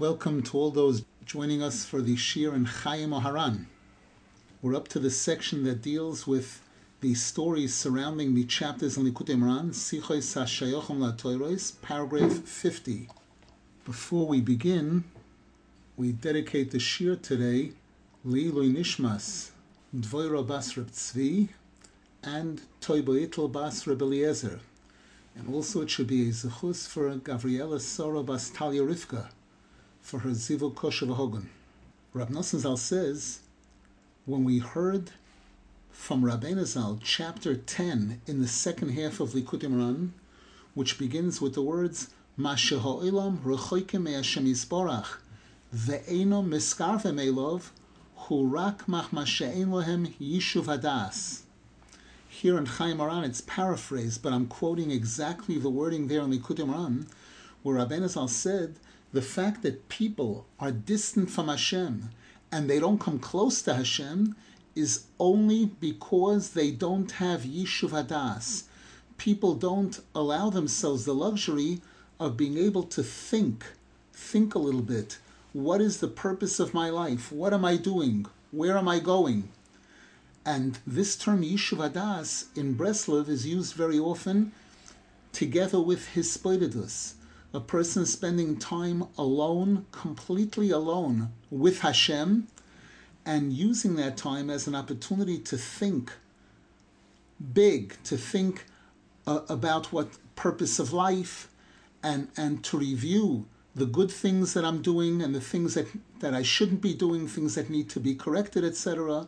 [0.00, 3.66] Welcome to all those joining us for the Shir and Chayey Moharan.
[4.60, 6.60] We're up to the section that deals with
[7.00, 13.08] the stories surrounding the chapters in Likutei Moharan, Sichos HaShayochim LaToyros, paragraph 50.
[13.84, 15.04] Before we begin,
[15.96, 17.70] we dedicate the Shir today,
[18.26, 19.50] Leilui Nishmas,
[19.96, 21.50] Dvoiro Bas Reb Tzvi,
[22.24, 24.58] and Toibo Bas Reb Eliezer.
[25.36, 29.28] And also it should be a zechus for Gavriela Sora Bas Talia Rivka,
[30.04, 31.48] for her Zivu Kosher Hogan.
[32.12, 33.40] Rab Nosson Zal says,
[34.26, 35.12] when we heard
[35.90, 40.10] from Rabbeinu Zal, chapter 10 in the second half of Likutei Moharan,
[40.74, 45.16] which begins with the words, Masha ha'olam rechoikim me'ashem yisborach,
[45.74, 47.70] ve'eno miskarve me'lov,
[48.14, 51.40] hu rak mach masha'en lohem yishuv hadas.
[52.28, 56.66] Here in Chayey Moharan, it's paraphrased, but I'm quoting exactly the wording there in Likutei
[56.66, 57.06] Moharan,
[57.62, 58.76] where Rabbeinu Zal said
[59.14, 62.10] the fact that people are distant from Hashem
[62.50, 64.34] and they don't come close to Hashem
[64.74, 68.64] is only because they don't have Yishuv Hadas.
[69.16, 71.80] People don't allow themselves the luxury
[72.18, 73.64] of being able to think,
[74.12, 75.18] think a little bit.
[75.52, 77.30] What is the purpose of my life?
[77.30, 78.26] What am I doing?
[78.50, 79.48] Where am I going?
[80.44, 84.50] And this term Yishuv Hadas in Breslov is used very often
[85.32, 87.14] together with Hisbodedus
[87.54, 92.48] a person spending time alone, completely alone with Hashem,
[93.24, 96.12] and using that time as an opportunity to think
[97.52, 98.66] big, to think
[99.26, 101.48] uh, about what purpose of life,
[102.02, 105.86] and and to review the good things that I'm doing and the things that,
[106.20, 109.26] that I shouldn't be doing, things that need to be corrected, etc.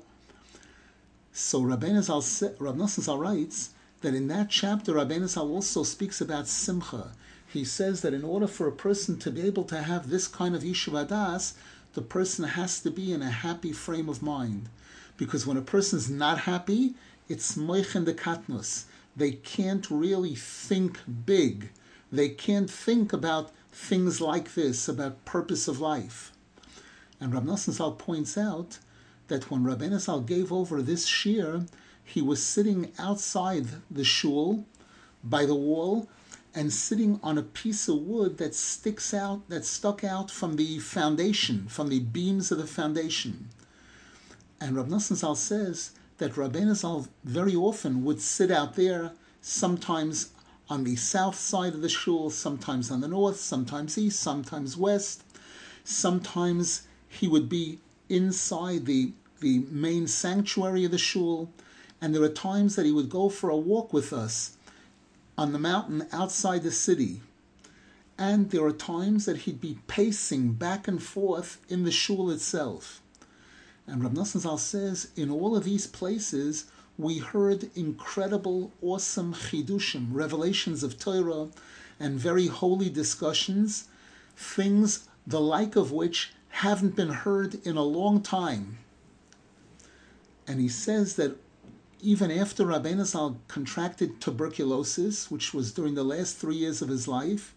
[1.32, 3.70] So Rabbeinu Zal, writes
[4.02, 7.12] that in that chapter, Rabbeinu Zal also speaks about simcha
[7.56, 10.54] he says that in order for a person to be able to have this kind
[10.54, 11.54] of Yishuv Hadas,
[11.94, 14.68] the person has to be in a happy frame of mind.
[15.16, 16.94] Because when a person's not happy,
[17.28, 18.84] it's moichen de katnus.
[19.16, 21.70] They can't really think big.
[22.12, 26.32] They can't think about things like this, about purpose of life.
[27.18, 28.78] And Rab Nosson points out
[29.28, 31.64] that when Rabbeinu Zal gave over this shir,
[32.04, 34.64] he was sitting outside the shul
[35.24, 36.08] by the wall
[36.56, 40.78] and sitting on a piece of wood that sticks out, that stuck out from the
[40.78, 43.50] foundation, from the beams of the foundation.
[44.58, 49.12] And Rav Nosson Zal says that Rabbeinu Zal very often would sit out there,
[49.42, 50.30] sometimes
[50.70, 55.24] on the south side of the shul, sometimes on the north, sometimes east, sometimes west.
[55.84, 61.50] Sometimes he would be inside the, the main sanctuary of the shul,
[62.00, 64.55] and there are times that he would go for a walk with us
[65.38, 67.20] on the mountain outside the city.
[68.18, 73.02] And there are times that he'd be pacing back and forth in the shul itself.
[73.86, 76.64] And Rav Nosson Zal says, in all of these places,
[76.98, 81.48] we heard incredible, awesome chidushim, revelations of Torah,
[82.00, 83.84] and very holy discussions,
[84.36, 88.78] things the like of which haven't been heard in a long time.
[90.48, 91.36] And he says that
[92.00, 97.08] even after Rabbeinu Zal contracted tuberculosis, which was during the last three years of his
[97.08, 97.54] life,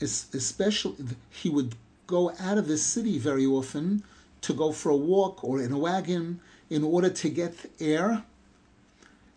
[0.00, 0.96] especially
[1.30, 1.74] he would
[2.06, 4.02] go out of the city very often
[4.40, 8.24] to go for a walk or in a wagon in order to get air,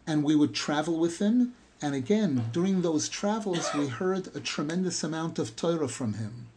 [0.08, 1.54] and we would travel with him.
[1.82, 6.48] And again, during those travels, we heard a tremendous amount of Torah from him.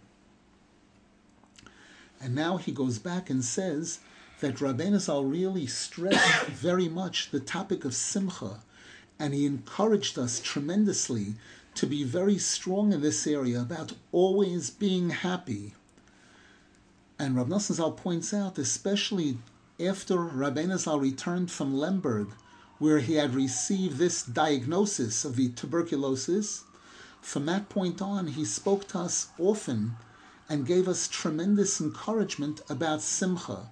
[2.20, 3.98] And now he goes back and says
[4.40, 8.60] that Rabbeinu Zal really stressed very much the topic of simcha,
[9.18, 11.34] and he encouraged us tremendously
[11.74, 15.74] to be very strong in this area about always being happy.
[17.18, 19.38] And Rav Nosson Zal points out, especially
[19.80, 22.28] after Rabbeinu Zal returned from Lemberg,
[22.78, 26.62] where he had received this diagnosis of the tuberculosis,
[27.20, 29.96] from that point on, he spoke to us often
[30.48, 33.70] and gave us tremendous encouragement about simcha.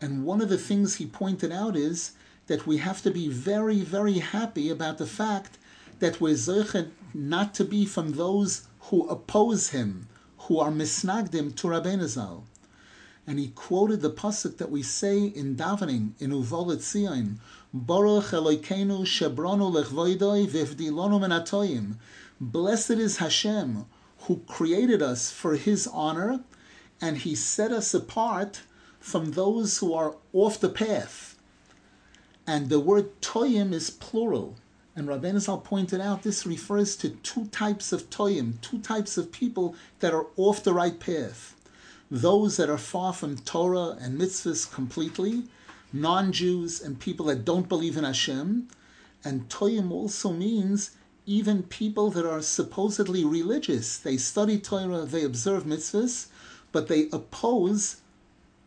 [0.00, 2.12] And one of the things he pointed out is
[2.46, 5.58] that we have to be very, very happy about the fact
[5.98, 10.08] that we're zeichet not to be from those who oppose him,
[10.38, 12.42] who are misnagdim to Rabbeinu.
[13.26, 17.38] And he quoted the pasuk that we say in davening in Uvolet Tzion,
[17.72, 21.96] Baruch Elokeinu shebronu lechvoidoi vivdilonu menatoyim.
[22.40, 23.84] Blessed is Hashem,
[24.20, 26.40] who created us for His honor,
[27.00, 28.62] and He set us apart
[29.00, 31.36] from those who are off the path.
[32.46, 34.56] And the word toyim is plural.
[34.94, 39.32] And Rabbeinu Zal pointed out this refers to two types of toyim, two types of
[39.32, 41.54] people that are off the right path.
[42.10, 45.44] those that are far from Torah and mitzvahs completely,
[45.92, 48.68] non-Jews and people that don't believe in Hashem.
[49.24, 50.90] And Toyim also means
[51.26, 53.98] even people that are supposedly religious.
[53.98, 56.26] They study Torah, they observe mitzvahs,
[56.72, 58.00] but they oppose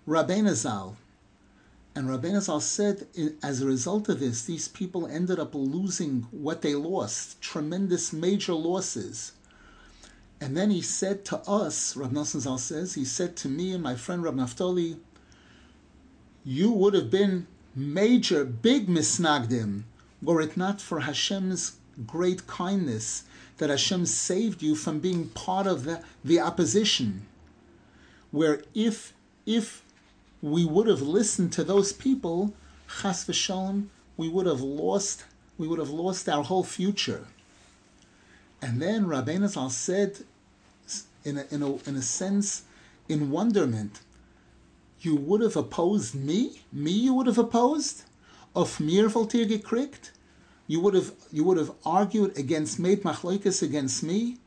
[0.08, 0.98] Rabbeinu Zal.
[1.96, 3.08] And Rabbeinu Zal said,
[3.42, 8.54] as a result of this, these people ended up losing what they lost, tremendous major
[8.54, 9.34] losses.
[10.42, 13.96] And then he said to us, Rab Zal says, he said to me and my
[13.96, 14.98] friend Rab Naftali,
[16.44, 19.84] you would have been major, big misnagdim,
[20.22, 23.24] were it not for Hashem's great kindness
[23.58, 27.26] that Hashem saved you from being part of the, the opposition.
[28.32, 29.14] Where if
[29.46, 29.83] if
[30.44, 32.54] we would have listened to those people,
[33.02, 33.88] chas v'shalom,
[34.18, 35.24] we would have lost
[35.58, 37.28] we would have lost our whole future.
[38.62, 40.18] And then Rabbeinu Zal said
[41.24, 42.64] in a, in, a, in a sense,
[43.08, 44.02] in wonderment,
[45.00, 46.64] you would have opposed me?
[46.74, 48.04] Me you would have opposed?
[48.56, 50.12] Of mir wollt ihr gekriegt?
[50.68, 54.40] You would have you would have argued against made machloikas against me?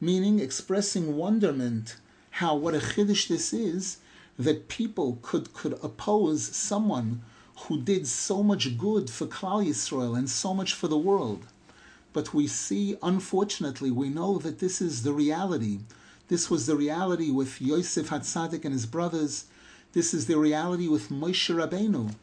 [0.00, 1.96] Meaning expressing wonderment
[2.30, 3.98] how what a chiddush this is
[4.44, 7.22] that people could could oppose someone
[7.64, 11.46] who did so much good for Klal Yisrael and so much for the world.
[12.12, 15.80] But we see, unfortunately, we know that this is the reality
[16.30, 19.46] this was the reality with Yosef Hatzadik and his brothers.
[19.94, 22.14] This is the reality with Moshe Rabbeinu.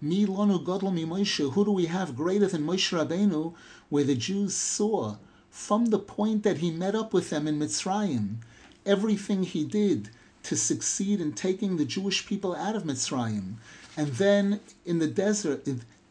[0.00, 1.52] Mi lonu godel mi Moshe.
[1.52, 3.52] Who do we have greater than Moshe Rabbeinu?
[3.88, 5.16] Where the Jews saw
[5.50, 8.36] from the point that he met up with them in Mitzrayim,
[8.86, 10.10] everything he did
[10.46, 13.54] to succeed in taking the Jewish people out of Mitzrayim,
[13.96, 15.66] and then in the desert,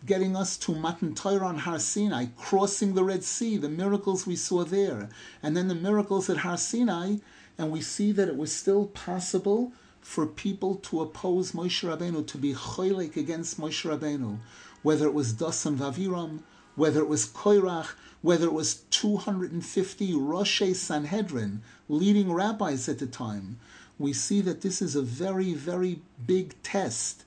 [0.05, 4.35] getting us to Matan Torah on Har Sinai, crossing the Red Sea, the miracles we
[4.35, 5.07] saw there,
[5.41, 7.15] and then the miracles at Har Sinai,
[7.57, 9.71] and we see that it was still possible
[10.01, 14.39] for people to oppose Moshe Rabbeinu, to be choylek against Moshe Rabbeinu,
[14.83, 16.41] whether it was Dasan Vaviram,
[16.75, 23.59] whether it was Koirach, whether it was 250 Rosh Sanhedrin, leading rabbis at the time.
[23.97, 27.23] We see that this is a very, very big test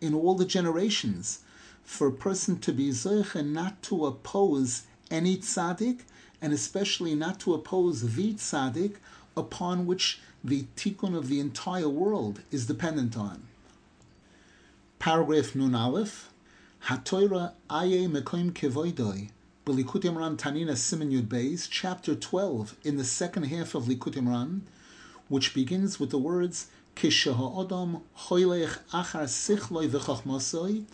[0.00, 1.40] in all the generations
[1.84, 6.00] for a person to be zoiche not to oppose any tzaddik,
[6.40, 8.96] and especially not to oppose the tzaddik
[9.36, 13.42] upon which the tikkun of the entire world is dependent on.
[14.98, 16.30] Paragraph Nun Aleph,
[16.86, 19.30] HaTorah Aye Mekoim Kevoidoi,
[19.66, 24.62] B'Likutei Moharan Tanina Siman Yud Beis, chapter 12, in the second half of Likutei Moharan,
[25.32, 30.84] which begins with the words, Kisheha Odom Choylech Achar Sichloi V'Chochmosoi,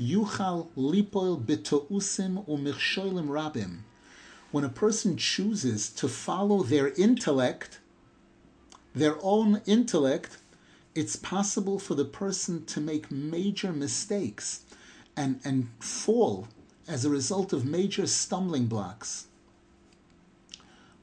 [0.00, 3.82] Yuchal lipoil b'to'usim u'michshoilim rabim.
[4.50, 7.78] When a person chooses to follow their intellect,
[8.92, 10.38] their own intellect,
[10.96, 14.62] it's possible for the person to make major mistakes
[15.16, 16.48] and, and fall
[16.88, 19.28] as a result of major stumbling blocks.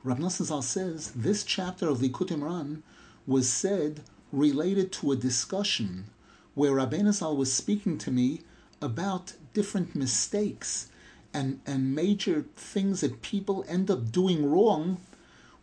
[0.05, 2.81] Rab Nosson Zal says this chapter of Likutei Moharan
[3.25, 4.01] was said
[4.33, 6.07] related to a discussion
[6.55, 8.41] where Rabbeinu Zal was speaking to me
[8.81, 10.89] about different mistakes
[11.33, 14.97] and, and major things that people end up doing wrong,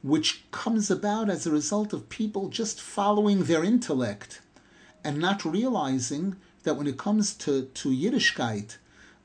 [0.02, 4.40] which comes about as a result of people just following their intellect
[5.04, 8.78] and not realizing that when it comes to, to Yiddishkeit,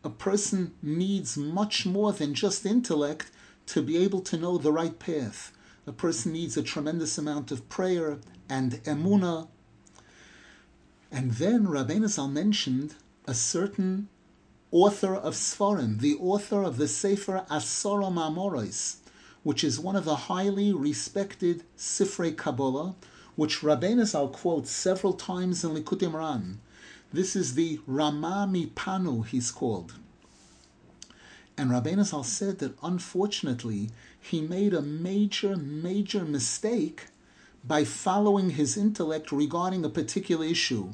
[0.04, 3.32] a person needs much more than just intellect
[3.68, 5.52] to be able to know the right path.
[5.88, 8.20] A person needs a tremendous amount of prayer
[8.50, 9.48] and emuna.
[11.12, 12.96] And then Rabbeinu Zal mentioned
[13.28, 14.10] a certain
[14.72, 18.98] author of Sforim, the author of the Sefer Asora Mamoros,
[19.44, 22.96] which is one of the highly respected Sifrei Kabbalah,
[23.36, 26.58] which Rabbeinu Zal quotes several times in Likutei Moharan.
[27.14, 29.94] This is the Rama MiPano, he's called.
[31.58, 37.06] And Rabbeinu Zal said that unfortunately he made a major, major mistake
[37.64, 40.92] by following his intellect regarding a particular issue.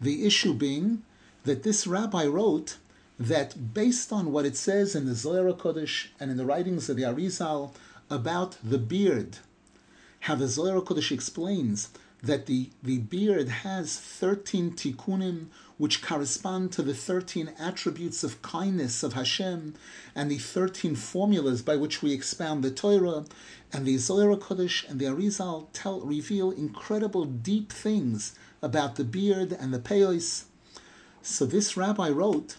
[0.00, 1.02] The issue being
[1.44, 2.78] that this rabbi wrote
[3.18, 6.96] that based on what it says in the Zohar Kodesh and in the writings of
[6.96, 7.74] the Arizal
[8.08, 9.38] about the beard,
[10.20, 11.90] how the Zohar Kodesh explains
[12.22, 15.46] that the, the beard has 13 tikkunim
[15.80, 19.72] which correspond to the 13 attributes of kindness of Hashem
[20.14, 23.24] and the 13 formulas by which we expound the Torah
[23.72, 29.52] and the Zohar Kodesh and the Arizal tell reveal incredible deep things about the beard
[29.52, 30.44] and the peyos
[31.22, 32.56] so this rabbi wrote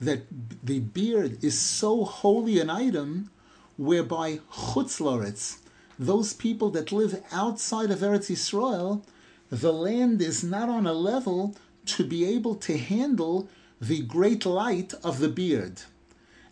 [0.00, 0.22] that
[0.62, 3.30] the beard is so holy an item
[3.76, 5.58] whereby chutzlaretz,
[5.98, 9.04] those people that live outside of Eretz Yisrael,
[9.50, 11.54] the land is not on a level
[11.86, 13.48] to be able to handle
[13.80, 15.82] the great light of the beard.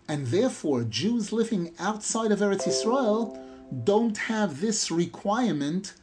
[0.08, 3.38] And therefore, Jews living outside of Eretz Israel
[3.84, 5.94] don't have this requirement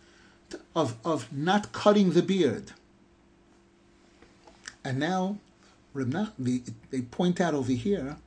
[0.75, 2.71] of, of not cutting the beard.
[4.85, 5.37] And now,
[5.93, 8.17] they point out over here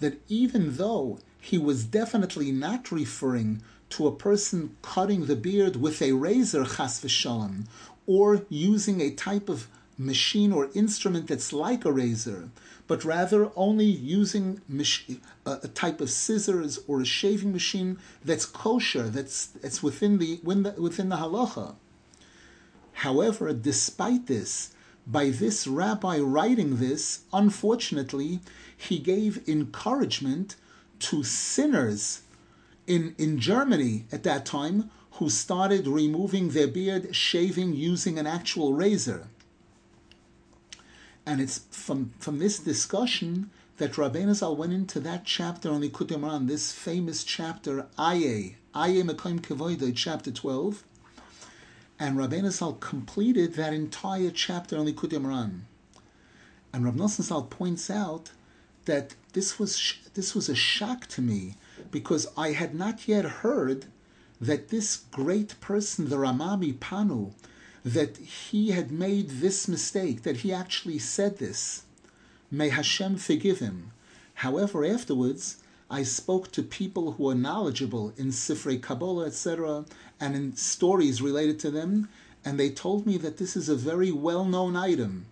[0.00, 6.02] that even though he was definitely not referring to a person cutting the beard with
[6.02, 7.66] a razor, chas v'shalom,
[8.06, 12.50] or using a type of machine or instrument that's like a razor,
[12.86, 14.60] but rather only using
[15.46, 21.08] a type of scissors or a shaving machine that's kosher, that's, that's within the within
[21.08, 21.74] the halacha.
[22.94, 24.70] However, despite this,
[25.06, 28.40] by this rabbi writing this, unfortunately,
[28.76, 30.56] he gave encouragement
[31.00, 32.22] to sinners
[32.86, 38.72] in, in Germany at that time who started removing their beard, shaving using an actual
[38.72, 39.28] razor.
[41.26, 46.18] And it's from, from this discussion that Rabbeinu Zal went into that chapter on Likutei
[46.18, 50.84] Moharan, this famous chapter, Aye, Aye Mekoim Kevoidoi, chapter 12.
[51.98, 55.62] And Rabbeinu Zal completed that entire chapter on Likutei Moharan.
[56.74, 58.32] And Rav Nosson Zal points out
[58.84, 61.54] that this was this was a shock to me
[61.92, 63.86] because I had not yet heard
[64.40, 67.32] that this great person, the Rama MiPano,
[67.84, 71.82] that he had made this mistake, that he actually said this.
[72.50, 73.92] May Hashem forgive him.
[74.34, 75.58] However, afterwards,
[75.90, 79.84] I spoke to people who are knowledgeable in Sifrei Kabbalah, etc.,
[80.18, 82.08] and in stories related to them,
[82.44, 85.26] and they told me that this is a very well known item.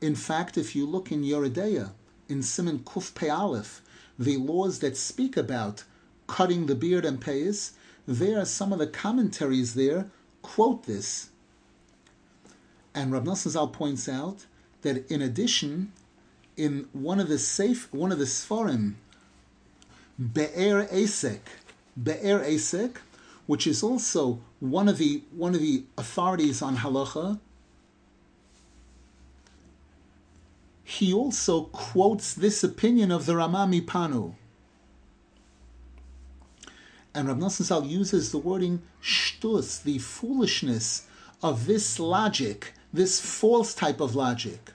[0.00, 1.92] In fact, if you look in Yoreh De'ah,
[2.28, 3.82] in Simon Kuf Pe Aleph,
[4.18, 5.84] the laws that speak about
[6.26, 7.72] cutting the beard and payas,
[8.06, 10.10] there are some of the commentaries there
[10.42, 11.30] quote this.
[12.96, 14.46] And Rav Nosson Zal points out
[14.80, 15.92] that in addition,
[16.56, 18.94] in one of the safe, one of the Sfarim,
[20.18, 21.42] Be'er Esek,
[22.02, 23.02] Be'er Esek,
[23.46, 27.38] which is also one of the one of the authorities on halacha,
[30.82, 34.36] he also quotes this opinion of the Rama MiPano.
[37.14, 41.06] And Rav Nosson Zal uses the wording shtus, the foolishness
[41.42, 44.72] of this logic this false type of logic.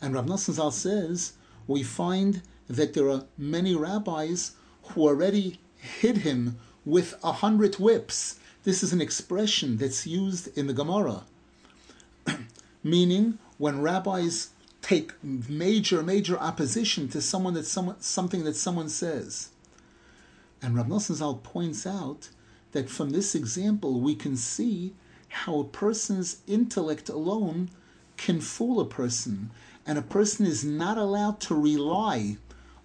[0.00, 1.34] And Rav Nosson Zal says
[1.66, 4.52] we find that there are many rabbis
[4.82, 8.38] who already hit him with a hundred whips.
[8.64, 11.24] This is an expression that's used in the Gemara,
[12.82, 14.50] meaning when rabbis
[14.82, 19.50] take major, major opposition to someone that someone, something that someone says.
[20.62, 22.28] And Rav Nosson Zal points out
[22.72, 24.94] that from this example we can see
[25.44, 27.68] how a person's intellect alone
[28.16, 29.50] can fool a person,
[29.86, 32.38] and a person is not allowed to rely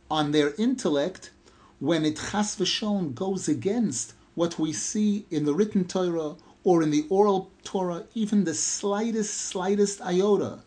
[0.10, 1.32] on their intellect
[1.80, 6.92] when it chas v'sholem goes against what we see in the written Torah or in
[6.92, 10.60] the oral Torah, even the slightest, slightest iota,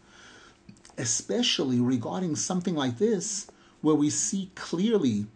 [0.97, 3.47] especially regarding something like this,
[3.83, 5.27] where we see clearly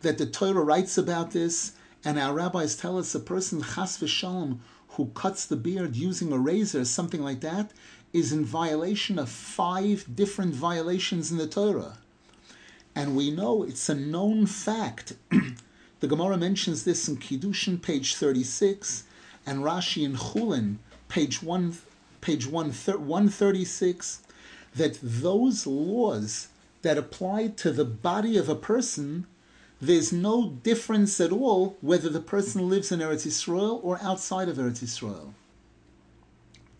[0.00, 1.72] that the Torah writes about this,
[2.04, 4.58] and our rabbis tell us a person chas v'sholem
[4.92, 7.70] who cuts the beard using a razor, something like that,
[8.12, 11.98] is in violation of five different violations in the Torah.
[12.94, 15.14] And we know it's a known fact.
[16.00, 19.04] the Gemara mentions this in Kiddushin, page 36,
[19.46, 20.76] and Rashi in Chulin,
[21.08, 21.78] page, one,
[22.20, 24.22] page one, 136,
[24.74, 26.48] that those laws
[26.82, 29.26] that apply to the body of a person
[29.82, 34.56] there's no difference at all whether the person lives in Eretz Yisrael or outside of
[34.56, 35.34] Eretz Yisrael.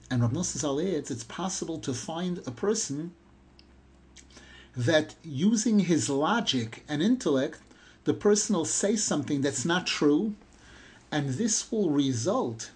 [0.08, 3.12] And Rav Nosson adds, it's possible to find a person
[4.76, 7.58] that using his logic and intellect,
[8.04, 10.36] the person will say something that's not true,
[11.10, 12.70] and this will result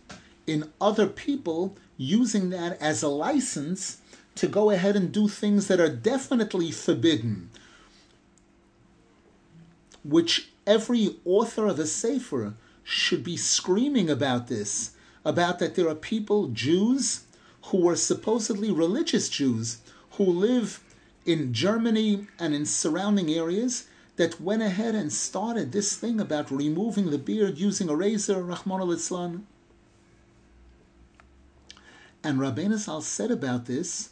[0.44, 3.98] in other people using that as a license
[4.34, 7.48] to go ahead and do things that are definitely forbidden
[10.08, 14.92] which every author of a Sefer should be screaming about this,
[15.24, 17.24] about that there are people, Jews,
[17.66, 19.78] who are supposedly religious Jews,
[20.12, 20.82] who live
[21.24, 27.10] in Germany and in surrounding areas, that went ahead and started this thing about removing
[27.10, 28.92] the beard using a razor, Rahman al
[32.24, 34.10] And Rabbeinu Zal said about this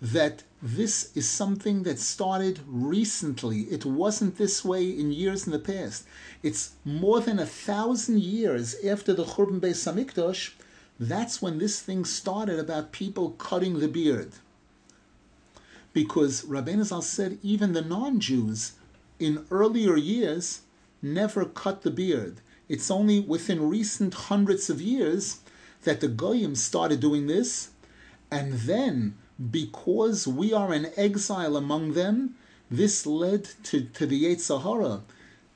[0.00, 3.62] that this is something that started recently.
[3.62, 6.06] It wasn't this way in years in the past.
[6.42, 10.52] It's more than a thousand years after the Churban Beis Hamikdash
[11.02, 14.32] that's when this thing started about people cutting the beard.
[15.92, 18.72] Because Rabbeinu Zal said even the non-Jews
[19.18, 20.60] in earlier years
[21.02, 22.40] never cut the beard.
[22.68, 25.40] It's only within recent hundreds of years
[25.82, 27.70] that the Goyim started doing this,
[28.30, 29.18] and then
[29.50, 32.36] because we are in exile among them,
[32.70, 35.02] this led to, to the Yetzer Hara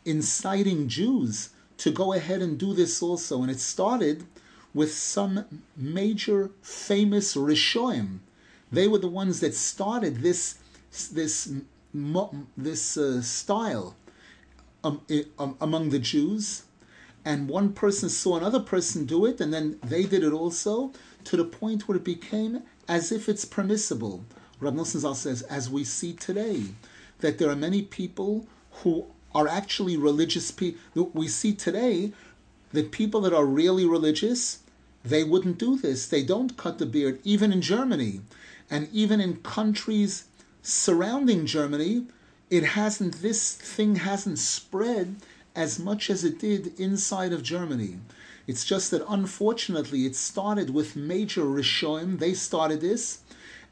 [0.05, 3.43] inciting Jews to go ahead and do this also.
[3.43, 4.25] And it started
[4.73, 5.45] with some
[5.77, 8.19] major famous Rishoim.
[8.71, 10.59] They were the ones that started this
[11.13, 11.53] this
[12.57, 13.97] this uh, style
[14.85, 15.01] um,
[15.39, 16.65] um, among the Jews,
[17.25, 20.93] and one person saw another person do it, and then they did it also,
[21.25, 24.25] to the point where it became as if it's permissible.
[24.61, 26.65] Rav Nosson Zal says, as we see today,
[27.21, 28.47] that there are many people
[28.83, 31.11] who are actually religious people.
[31.13, 32.13] We see today
[32.73, 34.61] that people that are really religious,
[35.05, 36.07] they wouldn't do this.
[36.07, 38.21] They don't cut the beard, even in Germany.
[38.71, 40.25] And even in countries
[40.63, 42.07] surrounding Germany,
[42.51, 45.17] it hasn't, this thing hasn't spread
[45.55, 47.99] as much as it did inside of Germany.
[48.47, 53.21] It's just that unfortunately it started with major Rishoim, they started this,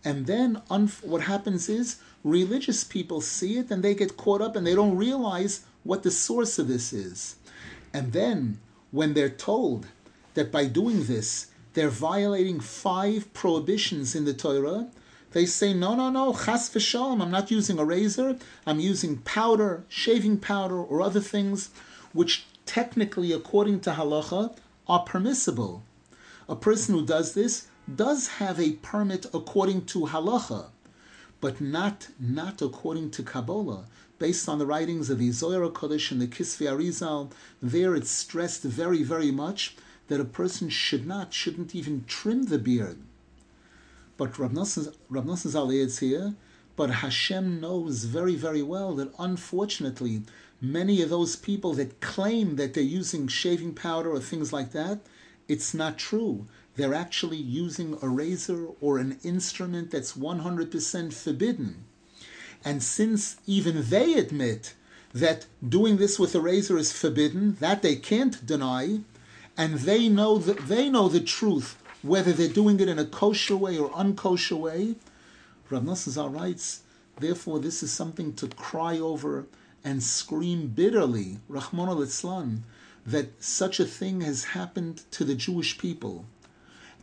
[0.04, 0.62] and then
[1.02, 4.96] what happens is religious people see it and they get caught up and they don't
[4.96, 7.36] realize what the source of this is.
[7.92, 8.58] And then
[8.90, 9.86] when they're told
[10.34, 14.88] that by doing this they're violating five prohibitions in the Torah,
[15.32, 19.84] they say, no, no, no, chas v'shalom, I'm not using a razor, I'm using powder,
[19.88, 21.70] shaving powder, or other things,
[22.12, 24.56] which technically, according to halacha,
[24.88, 25.82] are permissible.
[26.48, 30.66] A person who does this does have a permit according to halacha,
[31.40, 33.84] but not, not according to Kabbalah.
[34.18, 38.62] Based on the writings of the Zohar Kodesh and the Kisvei Arizal, there it's stressed
[38.62, 39.76] very, very much
[40.08, 42.98] that a person should not, shouldn't even trim the beard.
[44.16, 46.34] But Rav Nosson Zal is here,
[46.76, 50.22] but Hashem knows very, very well that unfortunately,
[50.72, 55.00] many of those people that claim that they're using shaving powder or things like that,
[55.48, 56.46] it's not true.
[56.76, 61.84] They're actually using a razor or an instrument that's 100% forbidden.
[62.64, 64.74] And since even they admit
[65.12, 69.00] that doing this with a razor is forbidden, that they can't deny,
[69.56, 73.56] and they know that they know the truth whether they're doing it in a kosher
[73.56, 74.94] way or unkosher way.
[75.70, 76.82] Rav Nosson writes,
[77.18, 79.46] therefore, this is something to cry over
[79.84, 82.64] and scream bitterly, Rahman al Islam,
[83.06, 86.24] that such a thing has happened to the Jewish people,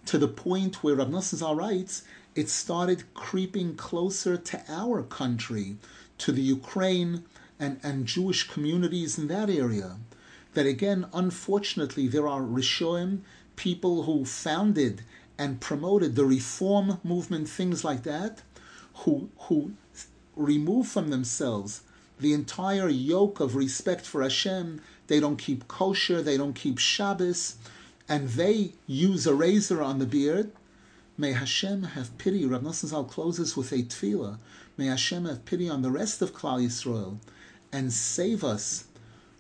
[0.07, 5.77] to the point where Rav Nosson writes, it started creeping closer to our country,
[6.17, 7.23] to the Ukraine
[7.59, 9.97] and, and Jewish communities in that area.
[10.55, 13.19] That again, unfortunately, there are Rishoim
[13.55, 15.03] people who founded
[15.37, 18.41] and promoted the reform movement, things like that,
[18.95, 19.73] who who
[20.35, 21.81] remove from themselves
[22.21, 24.79] the entire yoke of respect for Hashem.
[25.07, 27.55] They don't keep kosher, they don't keep Shabbos,
[28.07, 30.51] and they use a razor on the beard.
[31.17, 32.45] May Hashem have pity.
[32.45, 34.37] Rav Nosson Zal closes with a tefillah.
[34.77, 37.17] May Hashem have pity on the rest of Klal Yisrael
[37.71, 38.85] and save us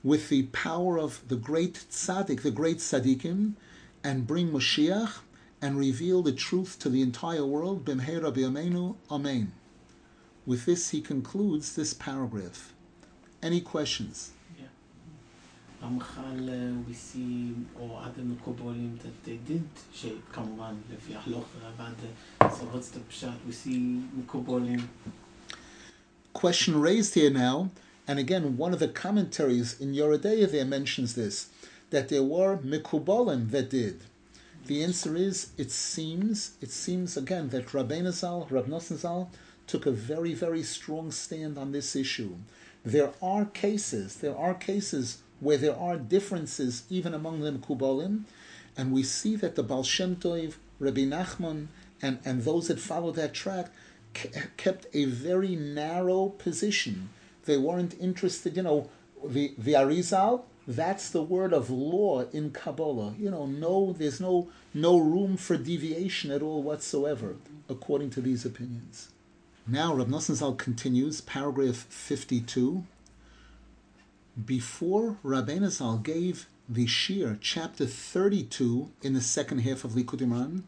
[0.03, 3.53] with the power of the great tzaddik, the great tzaddikim,
[4.03, 5.19] and bring Moshiach
[5.61, 7.85] and reveal the truth to the entire world.
[7.85, 8.95] B'mheira b'yameinu.
[9.09, 9.51] Amen.
[10.45, 12.73] With this, he concludes this paragraph.
[13.43, 14.31] Any questions?
[15.83, 15.87] Uh,
[16.87, 19.63] we see, או עד המקובולים, that they did,
[20.91, 21.15] לפי
[22.39, 24.87] uh, so what's the pshat, we see מקובולים.
[26.33, 27.71] Question raised here now,
[28.07, 31.47] and again, one of the commentaries in Yoreh De'ah there mentions this,
[31.89, 34.03] that there were mikubolim that did.
[34.67, 39.31] The answer is, it seems, it seems again that Rabbeinu Zal, Rab Zal,
[39.67, 42.35] took a very, very strong stand on this issue.
[42.83, 48.23] There are cases, there are cases where there are differences even among the mikubalim,
[48.77, 51.67] and we see that the Baal Shem Tov, Rabbi Nachman,
[52.01, 53.71] and, and those that followed that track
[54.57, 57.09] kept a very narrow position.
[57.45, 58.89] They weren't interested, you know,
[59.23, 63.15] the, the Arizal, that's the word of law in Kabbalah.
[63.17, 67.35] You know, no, there's no no room for deviation at all whatsoever,
[67.67, 69.09] according to these opinions.
[69.67, 72.83] Now, Rav Nosson Zal continues, paragraph 52.
[74.43, 80.63] Before Rabbeinu Zal gave the Shir, chapter 32 in the second half of Likutei Moharan,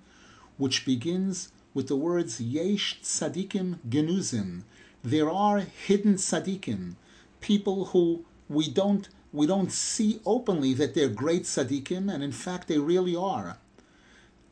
[0.57, 4.61] which begins with the words Yesh Tzadikim Genuzim.
[5.03, 6.93] There are hidden tzaddikim,
[7.41, 12.67] people who we don't we don't see openly that they're great tzaddikim, and in fact
[12.67, 13.57] they really are.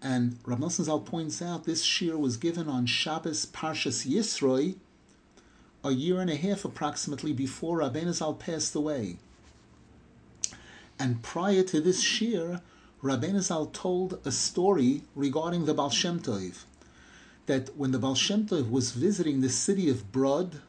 [0.02, 4.76] And Rav Nosson Zal points out this shir was given on Shabbos Parshas Yisroi,
[5.84, 9.18] a year and a half approximately before Rabbeinu Zal passed away.
[10.98, 12.62] And prior to this shir,
[13.04, 16.64] Rabbeinu Zal told a story regarding the Baal Shem Tov,
[17.46, 20.62] that when the Baal Shem Tov was visiting the city of Brod,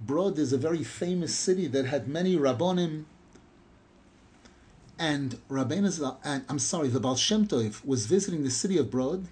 [0.00, 3.04] Brod is a very famous city that had many Rabbonim,
[4.98, 9.28] and Rabbeinu and I'm sorry, the Baal Shem Tov was visiting the city of Brod,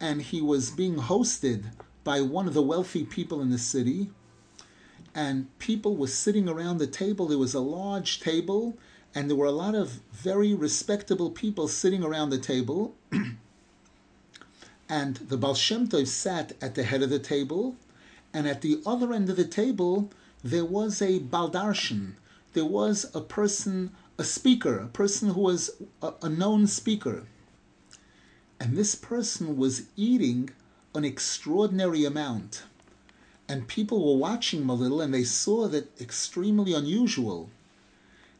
[0.00, 1.66] and he was being hosted
[2.04, 4.10] by one of the wealthy people in the city,
[5.14, 7.26] and people were sitting around the table.
[7.26, 8.78] There was a large table,
[9.14, 12.94] and there were a lot of very respectable people sitting around the table.
[14.88, 17.76] and the Baal Shem Tov sat at the head of the table,
[18.32, 20.10] and at the other end of the table
[20.42, 22.14] there was a baldarshan.
[22.54, 25.70] There was a person, a speaker, a person who was
[26.02, 27.24] a, a known speaker.
[28.60, 30.50] And this person was eating
[30.94, 32.62] an extraordinary amount.
[33.48, 37.50] And people were watching him a little and they saw that extremely unusual.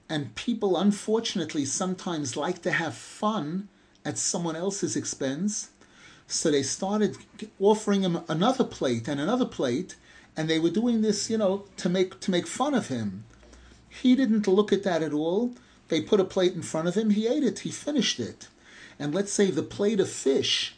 [0.08, 3.68] And people, unfortunately, sometimes like to have fun
[4.04, 5.70] at someone else's expense.
[6.26, 7.16] So they started
[7.58, 9.96] offering him another plate and another plate,
[10.36, 13.24] and they were doing this, you know, to make to make fun of him.
[13.88, 15.52] He didn't look at that at all.
[15.88, 17.10] They put a plate in front of him.
[17.10, 17.60] He ate it.
[17.60, 18.48] He finished it.
[18.98, 20.76] And let's say the plate of fish,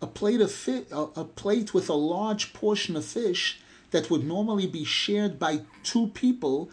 [0.00, 4.24] a plate of fi- a, a plate with a large portion of fish that would
[4.24, 6.70] normally be shared by two people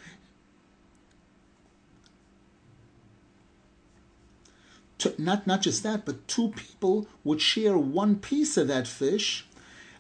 [5.18, 9.46] not not just that, but two people would share one piece of that fish,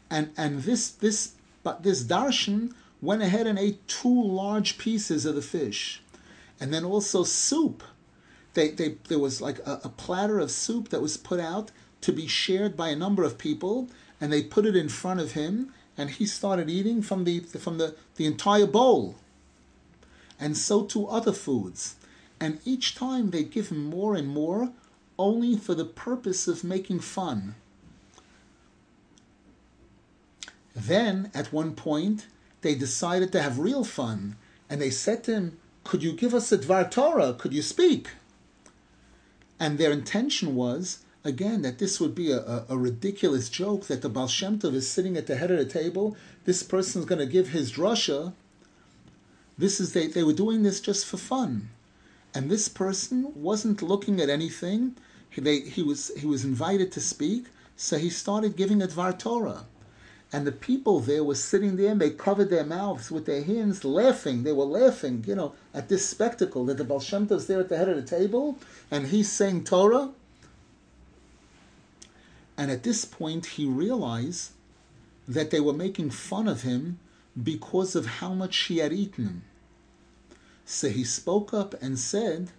[0.09, 5.35] and and this this but this darshan went ahead and ate two large pieces of
[5.35, 6.01] the fish,
[6.59, 7.83] and then also soup.
[8.53, 12.11] They, they there was like a, a platter of soup that was put out to
[12.11, 13.89] be shared by a number of people,
[14.19, 17.77] and they put it in front of him, and he started eating from the from
[17.77, 19.15] the, the entire bowl.
[20.39, 21.95] And so to other foods.
[22.39, 24.73] And each time they give him more and more
[25.17, 27.55] only for the purpose of making fun.
[30.75, 32.27] Then, at one point,
[32.61, 34.35] they decided to have real fun,
[34.69, 37.33] and they said to him, Could you give us a Dvar Torah?
[37.33, 38.09] Could you speak?
[39.59, 44.01] And their intention was, again, that this would be a, a, a ridiculous joke that
[44.01, 47.19] the Baal Shem Tov is sitting at the head of the table, this person's going
[47.19, 48.33] to give his drasha.
[49.57, 51.69] This is they, they were doing this just for fun.
[52.33, 54.95] And this person wasn't looking at anything.
[55.29, 59.17] He, they, he, was, he was invited to speak, so he started giving a Dvar
[59.17, 59.65] Torah.
[60.33, 63.85] And the people there were sitting there and they covered their mouths with their hands,
[63.85, 64.41] laughing.
[64.41, 67.69] They were laughing, you know, at this spectacle that the Baal Shem Tov's there at
[67.69, 68.57] the head of the table
[68.89, 70.09] and he's saying Torah.
[72.57, 74.51] And at this point, he realized
[75.27, 76.97] that they were making fun of him
[77.41, 79.43] because of how much he had eaten.
[80.65, 82.51] So he spoke up and said,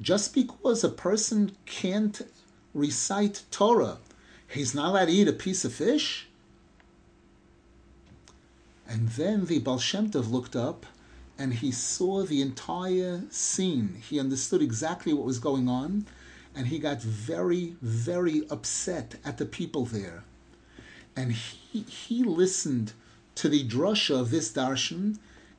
[0.00, 2.22] just because a person can't
[2.72, 3.98] recite Torah,
[4.48, 6.28] he's not allowed to eat a piece of fish?
[8.90, 10.84] And then the Baal Shem Tov looked up
[11.38, 14.02] and he saw the entire scene.
[14.08, 16.06] He understood exactly what was going on
[16.56, 20.24] and he got very, very upset at the people there.
[21.14, 22.92] And he, he listened
[23.36, 25.18] to the drasha of this darshan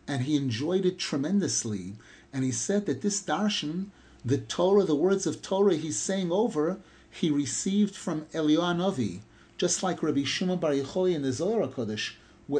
[0.10, 1.94] and he enjoyed it tremendously.
[2.34, 3.92] And he said that this darshan,
[4.26, 9.22] the Torah, the words of Torah he's saying over, he received from Eliyahu Novi,
[9.58, 12.16] just like Rabbi Shimon Bar Yochai in the Zohar Kodesh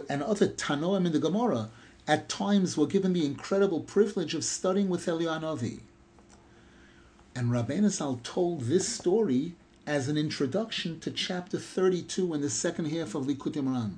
[0.10, 1.70] and other Tanoim in the Gemara,
[2.08, 5.80] at times were given the incredible privilege of studying with Eliyahu Novi.
[7.36, 9.56] And Rabbeinu Zal told this story
[9.88, 13.96] as an introduction to chapter 32 in the second half of Likutei Moharan.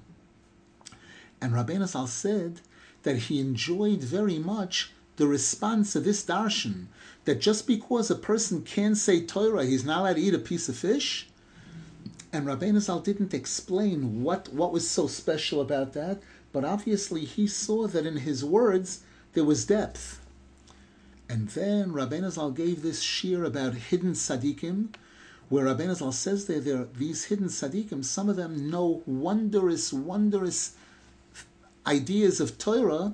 [1.41, 2.61] And Rabbeinu Zal said
[3.03, 6.87] that he enjoyed very much the response of this darshan
[7.25, 10.69] that just because a person can't say Torah, he's not allowed to eat a piece
[10.69, 11.27] of fish.
[12.33, 16.19] And Rabbeinu Zal didn't explain what, what was so special about that,
[16.51, 20.19] but obviously he saw that in his words there was depth.
[21.29, 24.95] And then Rabbeinu Zal gave this shir about hidden tzaddikim,
[25.49, 30.75] where Rabbeinu Zal says there, there these hidden tzaddikim, some of them know wondrous, wondrous
[31.85, 33.13] ideas of Torah,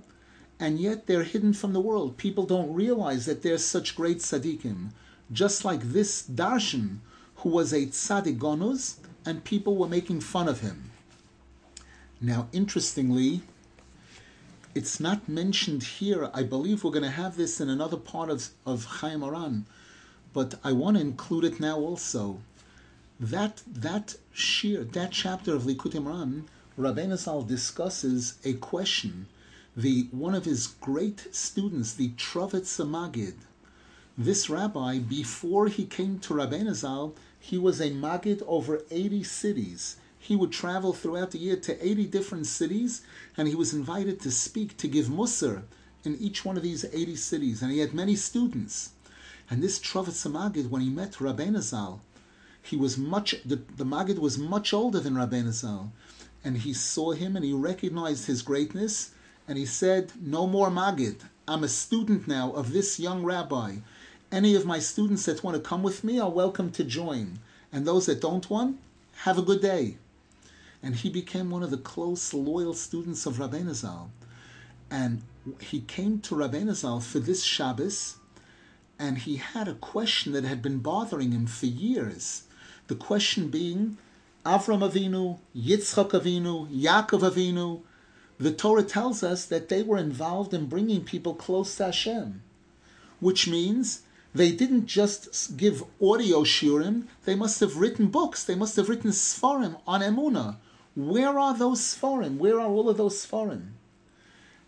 [0.62, 2.16] and yet they're hidden from the world.
[2.16, 4.92] People don't realize that they're such great tzaddikim.
[5.30, 7.00] Just like this darshan,
[7.36, 10.92] who was a tzaddik gonuz, and people were making fun of him.
[12.22, 13.42] Now, interestingly,
[14.76, 16.30] it's not mentioned here.
[16.34, 19.64] I believe we're going to have this in another part of, of Chayey Moharan,
[20.34, 22.40] but I want to include it now also.
[23.20, 26.44] that that shir, that chapter of Likutei Moharan,
[26.78, 29.28] Rabbeinu Zal discusses a question.
[29.76, 33.36] The one of his great students, the Trovetz Magid,
[34.18, 39.96] this rabbi, before he came to Rabbeinu Zal, he was a Magid over 80 cities.
[40.20, 43.02] He would travel throughout the year to 80 different cities,
[43.38, 45.64] and he was invited to speak, to give Musar
[46.04, 47.62] in each one of these 80 cities.
[47.62, 48.92] And he had many students.
[49.50, 52.02] And this Trovetz Magid, when he met Rabbeinu Zal,
[52.62, 55.92] he was much, the, the was much older than Rabbeinu Zal.
[56.44, 59.12] And he saw him and he recognized his greatness,
[59.48, 61.22] and he said, No more Magid.
[61.48, 63.78] I'm a student now of this young rabbi.
[64.32, 67.40] Any of my students that want to come with me are welcome to join.
[67.72, 68.80] And those that don't want,
[69.24, 69.98] have a good day.
[70.84, 74.12] And he became one of the close, loyal students of Rabbeinu Zal.
[74.92, 75.24] And
[75.60, 78.18] he came to Rabbeinu Zal for this Shabbos,
[79.00, 82.44] and he had a question that had been bothering him for years.
[82.88, 83.98] The question being,
[84.46, 87.82] Avram Avinu, Yitzchak Avinu, Yaakov Avinu,
[88.38, 92.42] the Torah tells us that they were involved in bringing people close to Hashem,
[93.20, 98.76] which means they didn't just give audio shiurim, they must have written books, they must
[98.76, 100.58] have written sfarim on Emuna.
[100.96, 102.38] Where are those sfarim?
[102.38, 103.72] Where are all of those sfarim?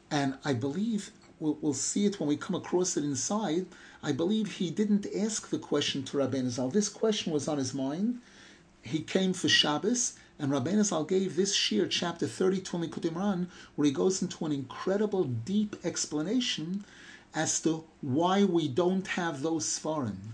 [0.09, 3.67] And I believe, we'll, we'll see it when we come across it inside,
[4.03, 6.69] I believe he didn't ask the question to Rabbeinu Zal.
[6.69, 8.19] This question was on his mind.
[8.81, 13.47] He came for Shabbos, and Rabbeinu Zal gave this shir, chapter 32 in Likutei Moharan,
[13.75, 16.83] where he goes into an incredible, deep explanation
[17.33, 20.33] as to why we don't have those Sfarim.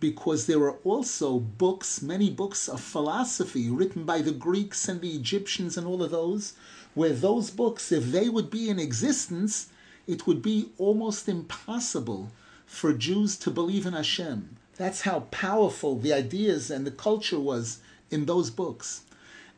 [0.00, 5.14] Because there are also books, many books of philosophy written by the Greeks and the
[5.14, 6.54] Egyptians and all of those,
[6.94, 9.68] where those books, if they would be in existence,
[10.06, 12.30] it would be almost impossible
[12.66, 14.56] for Jews to believe in Hashem.
[14.76, 17.80] That's how powerful the ideas and the culture was
[18.10, 19.02] in those books.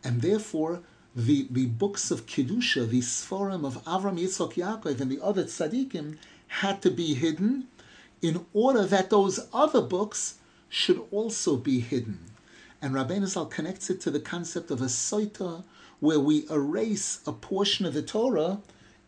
[0.03, 0.81] And therefore,
[1.15, 6.17] the, the books of Kedusha, the Sforim of Avram, Yitzchak, Yaakov, and the other tzaddikim
[6.51, 7.69] had to be hidden
[8.21, 10.35] in order that those other books
[10.69, 12.19] should also be hidden.
[12.83, 15.63] And Rabbeinu Zal connects it to the concept of a soita,
[16.01, 18.59] where we erase a portion of the Torah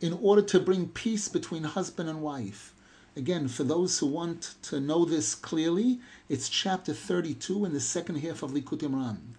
[0.00, 2.72] in order to bring peace between husband and wife.
[3.16, 8.16] Again, for those who want to know this clearly, it's chapter 32 in the second
[8.16, 9.34] half of Likutei Moharan.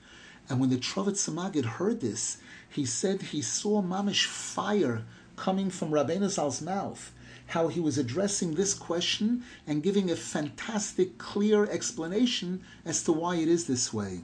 [0.50, 2.38] And when the Trovetz Magid heard this,
[2.70, 5.04] he said he saw mamish fire
[5.36, 7.12] coming from Rabbeinu Zal's mouth,
[7.54, 13.36] how he was addressing this question and giving a fantastic, clear explanation as to why
[13.36, 14.22] it is this way.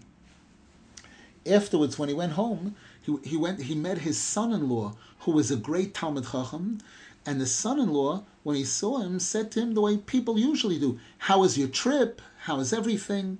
[1.45, 5.55] Afterwards, when he went home, he, he went he met his son-in-law, who was a
[5.55, 6.79] great Talmud Chacham,
[7.23, 10.99] and the son-in-law, when he saw him, said to him the way people usually do,
[11.19, 12.23] "How was your trip?
[12.47, 13.37] How is everything?"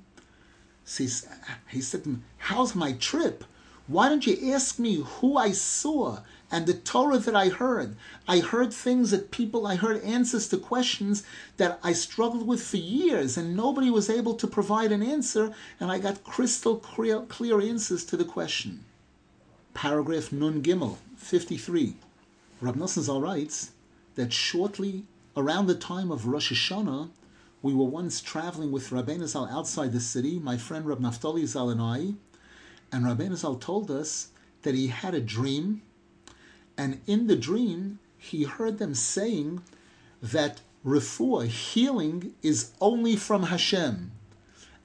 [0.86, 1.10] So he,
[1.69, 3.43] he said to him, "How's my trip?
[3.88, 6.19] Why don't you ask me who I saw
[6.52, 7.96] and the Torah that I heard?
[8.28, 11.24] I heard things that people, I heard answers to questions
[11.58, 15.92] that I struggled with for years, and nobody was able to provide an answer, and
[15.92, 18.86] I got crystal clear, clear answers to the question."
[19.74, 21.96] Paragraph Nun Gimel, 53.
[22.62, 23.72] Rab Nosson Zal writes
[24.16, 25.06] that shortly
[25.38, 27.10] around the time of Rosh Hashanah,
[27.62, 31.70] we were once traveling with Rabbeinu Zal outside the city, my friend Rab Naftali Zal
[31.70, 32.16] and I,
[32.92, 34.30] and Rabbeinu Zal told us
[34.64, 35.82] that he had a dream,
[36.80, 39.62] and in the dream he heard them saying
[40.22, 44.12] that refuah, healing, is only from Hashem.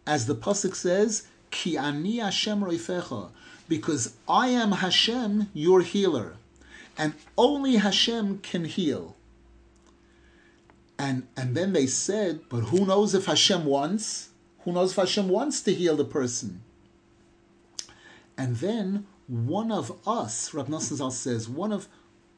[0.07, 3.31] As the Pasuk says, Ki ani Hashem roifecha,
[3.69, 6.37] because I am Hashem, your healer
[6.97, 9.17] and only Hashem can heal.
[10.99, 14.31] And and then they said, but who knows if Hashem wants?
[14.61, 16.63] Who knows if Hashem wants to heal the person?
[18.39, 21.89] And then one of us, Rab Nosson Zal says, one of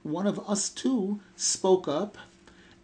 [0.03, 2.17] one of us too spoke up,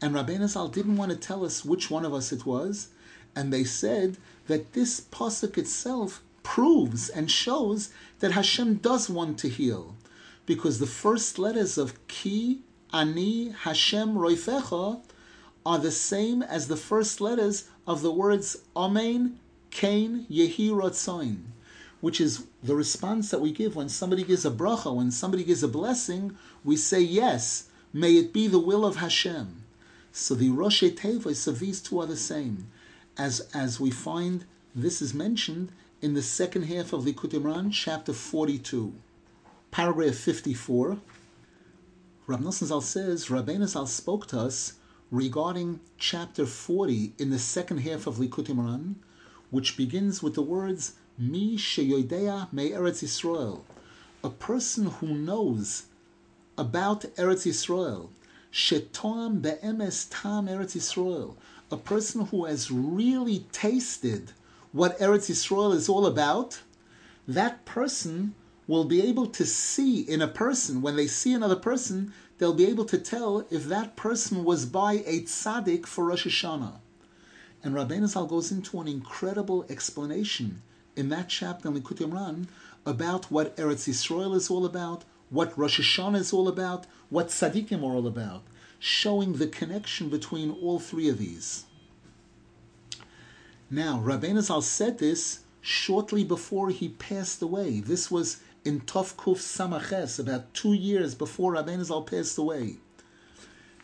[0.00, 2.88] and Rabbeinu Zal didn't want to tell us which one of us it was,
[3.36, 4.16] and they said
[4.48, 9.94] that this pasuk itself proves and shows that Hashem does want to heal.
[10.46, 12.62] Because the first letters of Ki,
[12.92, 15.00] Ani, Hashem, Roifecha
[15.64, 19.38] are the same as the first letters of the words Amen,
[19.70, 21.51] Kain, Yehi, Rotzain,
[22.02, 23.74] which is the response that we give.
[23.74, 28.34] When somebody gives a bracha, when somebody gives a blessing, we say yes, may it
[28.34, 29.64] be the will of Hashem.
[30.12, 32.66] So the Rosh Tevos of these two are the same,
[33.16, 38.12] as as we find this is mentioned in the second half of Likutei Moharan, chapter
[38.12, 38.92] 42
[39.72, 40.98] paragraph 54,
[42.26, 44.74] Rav Nosson Zal says, Rabbeinu Zal spoke to us
[45.10, 48.96] regarding chapter 40 in the second half of Likutei Moharan,
[49.50, 53.60] which begins with the words, Mi sheyoidea me Eretz Yisrael.
[54.24, 55.84] A person who knows
[56.56, 58.08] about Eretz Yisrael.
[58.50, 61.34] Shetoam be'emes tam Eretz Yisrael.
[61.70, 64.32] A person who has really tasted
[64.72, 66.62] what Eretz Yisrael is all about.
[67.28, 68.34] That person
[68.66, 72.66] will be able to see in a person, when they see another person, they'll be
[72.66, 76.76] able to tell if that person was by a tzaddik for Rosh Hashanah.
[77.62, 80.62] And Rabbeinu Zal goes into an incredible explanation
[80.96, 82.46] in that chapter in Likutei Moharan
[82.84, 87.80] about what Eretz Yisrael is all about, what Rosh Hashanah is all about, what tzaddikim
[87.82, 88.42] are all about,
[88.78, 91.64] showing the connection between all three of these.
[93.70, 97.80] Now, Rabbeinu Zal said this shortly before he passed away.
[97.80, 102.76] This was in Tovkuf Samaches, about two years before Rabbeinu Zal passed away.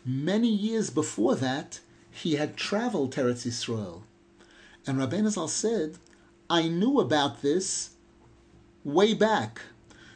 [0.05, 1.79] Many years before that,
[2.11, 4.03] he had traveled Eretz Yisrael.
[4.85, 5.97] And Rabbeinu Zal said,
[6.49, 7.91] I knew about this
[8.83, 9.61] way back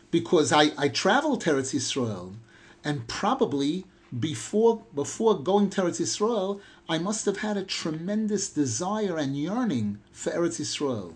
[0.09, 2.35] because I, I traveled to Eretz Yisrael
[2.83, 3.85] and probably
[4.19, 9.99] before before going to Eretz Yisrael, I must have had a tremendous desire and yearning
[10.11, 11.13] for Eretz Yisrael.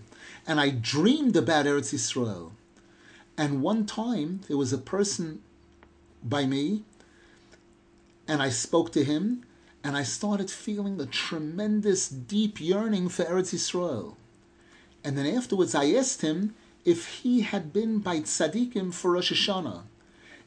[0.47, 2.51] And I dreamed about Eretz Yisrael.
[3.37, 5.41] And one time there was a person
[6.23, 6.83] by me,
[8.27, 9.45] and I spoke to him,
[9.83, 14.15] and I started feeling the tremendous deep yearning for Eretz Yisrael.
[15.07, 19.83] And then afterwards I asked him if he had been by tzaddikim for Rosh Hashanah.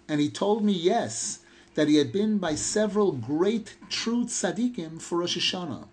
[0.07, 1.39] And he told me yes,
[1.77, 5.89] that he had been by several great true tzaddikim for Rosh Hashanah.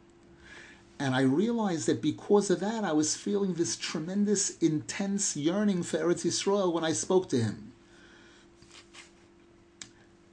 [0.99, 5.99] And I realized that because of that, I was feeling this tremendous, intense yearning for
[5.99, 7.71] Eretz Yisrael when I spoke to him.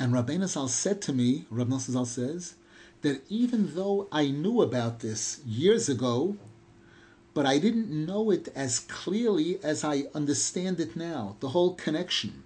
[0.00, 2.56] And Rabbeinu Zal said to me, Rab Nosson Zal says,
[3.02, 6.36] that even though I knew about this years ago,
[7.34, 12.44] but I didn't know it as clearly as I understand it now, the whole connection.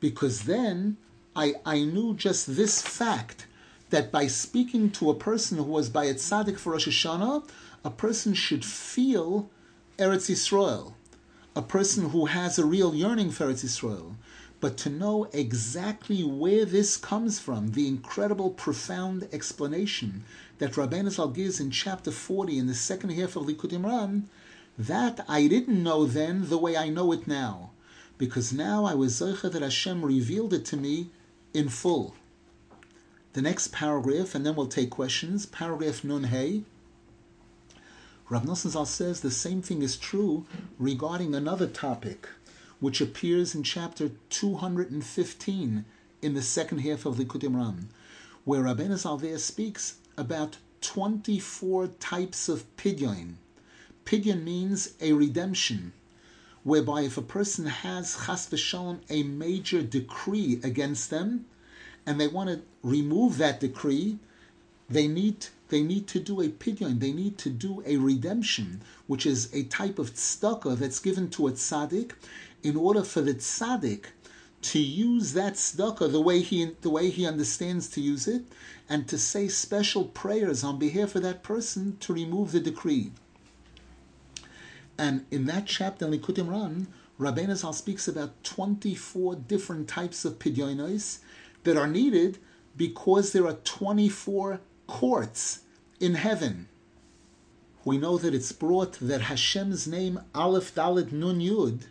[0.00, 0.96] Because then
[1.36, 3.46] I, I knew just this fact
[3.90, 7.46] that by speaking to a person who was by a tzaddik for Rosh Hashanah,
[7.84, 9.50] a person should feel
[9.98, 10.94] Eretz Yisrael,
[11.54, 14.14] a person who has a real yearning for Eretz Yisrael.
[14.60, 20.24] But to know exactly where this comes from, the incredible, profound explanation
[20.60, 24.24] that Rabbeinu Zal gives in chapter 40 in the second half of Likutei Moharan,
[24.78, 27.70] that I didn't know then the way I know it now.
[28.18, 31.08] Because now I was Zocha that Hashem revealed it to me
[31.54, 32.14] in full.
[33.32, 35.46] The next paragraph, and then we'll take questions.
[35.46, 36.64] Paragraph Nun Hey.
[38.28, 40.44] Rav Nosson Zal says the same thing is true
[40.78, 42.28] regarding another topic,
[42.80, 45.84] which appears in chapter 215
[46.20, 47.84] in the second half of Likutei Moharan,
[48.44, 53.36] where Rabbeinu Zal there speaks about 24 types of pidyon.
[54.04, 55.94] Pidyon means a redemption,
[56.62, 61.46] whereby if a person has chas v'shalom a major decree against them,
[62.04, 64.18] and they want to remove that decree,
[64.90, 69.24] they need they need to do a pidyon, they need to do a redemption, which
[69.24, 72.12] is a type of tzedakah that's given to a tzaddik,
[72.62, 74.06] in order for the tzaddik
[74.62, 78.44] to use that tzedakah the way he the way he understands to use it,
[78.88, 83.12] and to say special prayers on behalf of that person to remove the decree.
[84.98, 86.86] And in that chapter in Likutei Moharan,
[87.18, 91.20] Rabbeinu Zal speaks about 24 different types of pidyonos
[91.64, 92.38] that are needed
[92.76, 95.60] because there are 24 courts
[96.00, 96.68] in heaven.
[97.84, 101.84] We know that it's brought that Hashem's name, Aleph Dalet Nun Yud,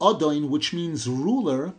[0.00, 1.74] Adoin, which means ruler,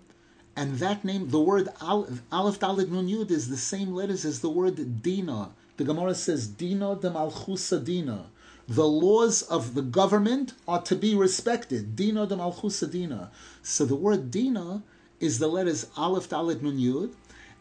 [0.56, 4.50] and that name, the word Aleph Dalet Nun Yud, is the same letters as the
[4.50, 5.52] word Dina.
[5.78, 8.28] The Gemara says, Dina de Malchusa Dina.
[8.68, 11.96] The laws of the government are to be respected.
[11.96, 13.32] Dina de Malchusa Dina.
[13.64, 14.84] So the word Dina
[15.20, 17.14] is the letters Aleph Dalet Nun Yud,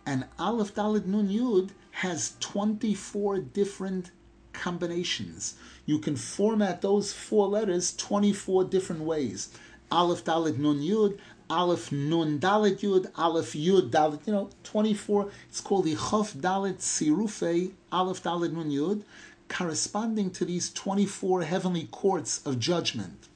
[0.04, 4.10] and Aleph Dalet Nun Yud has 24 different
[4.52, 5.54] combinations.
[5.86, 9.48] You can format those four letters 24 different ways.
[9.90, 11.18] Aleph Dalet Nun Yud,
[11.48, 15.30] Aleph Nun Dalet Yud, Aleph Yud Dalet, you know, 24.
[15.48, 19.02] It's called the Chof Dalet Sirufe, Aleph Dalet Nun Yud,
[19.48, 23.28] corresponding to these 24 heavenly courts of judgment.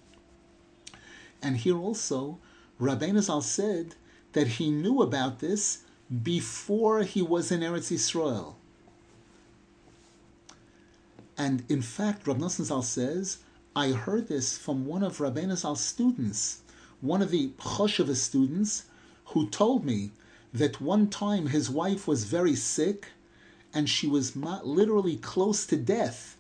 [1.42, 2.38] And here also,
[2.80, 3.96] Rabbeinu Zal said
[4.32, 5.82] that he knew about this
[6.22, 8.55] before he was in Eretz Yisrael.
[11.36, 13.38] And in fact, Rav Nosson says,
[13.77, 16.62] I heard this from one of Rabbeinu Zal's students,
[17.01, 18.85] one of the Chosheva students,
[19.27, 20.12] who told me
[20.53, 23.09] that one time his wife was very sick
[23.72, 26.37] and she was literally close to death.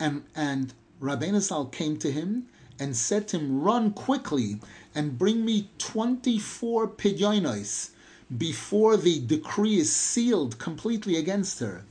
[0.00, 2.48] And, and Rabbeinu Zal came to him
[2.78, 4.58] and said to him, Run quickly
[4.94, 7.90] and bring me 24 pidyonos
[8.38, 11.84] before the decree is sealed completely against her.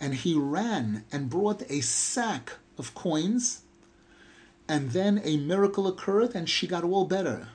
[0.00, 3.62] And he ran and brought a sack of coins,
[4.68, 7.48] and then a miracle occurred and she got all better.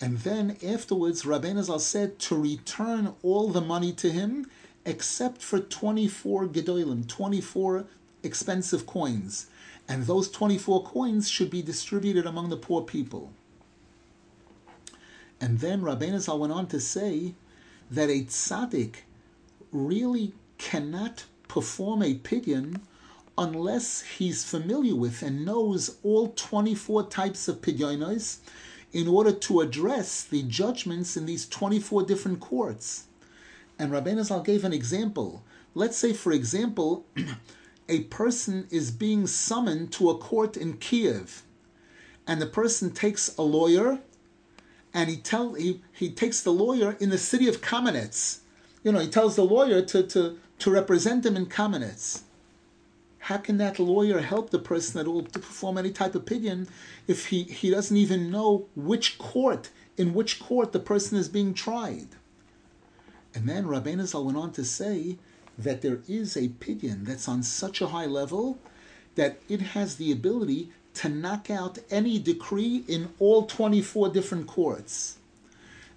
[0.00, 4.46] And then afterwards, Rabbeinu Zal said to return all the money to him
[4.86, 7.84] except for 24 gedolim, 24
[8.22, 9.48] expensive coins.
[9.86, 13.32] And those 24 coins should be distributed among the poor people.
[15.40, 17.34] And then Rabbeinu Zal went on to say
[17.90, 18.96] that a tzaddik
[19.72, 22.80] really cannot perform a pidyon
[23.38, 28.38] unless he's familiar with and knows all 24 types of pidyonos
[28.92, 33.04] in order to address the judgments in these 24 different courts.
[33.78, 35.44] And Rabbeinu Zal gave an example.
[35.74, 37.06] Let's say, for example,
[37.88, 41.44] a person is being summoned to a court in Kiev,
[42.26, 44.00] and the person takes a lawyer,
[44.92, 48.40] and he tell he, he takes the lawyer in the city of Kamenets.
[48.82, 52.22] You know, he tells the lawyer to, to, to represent him in Kamenetz.
[53.28, 56.66] How can that lawyer help the person at all to perform any type of pidyon
[57.06, 59.68] if he, he doesn't even know which court,
[59.98, 62.08] in which court the person is being tried?
[63.34, 65.18] And then Rabbeinu Zal went on to say
[65.58, 68.58] that there is a pidyon that's on such a high level
[69.14, 75.18] that it has the ability to knock out any decree in all 24 different courts.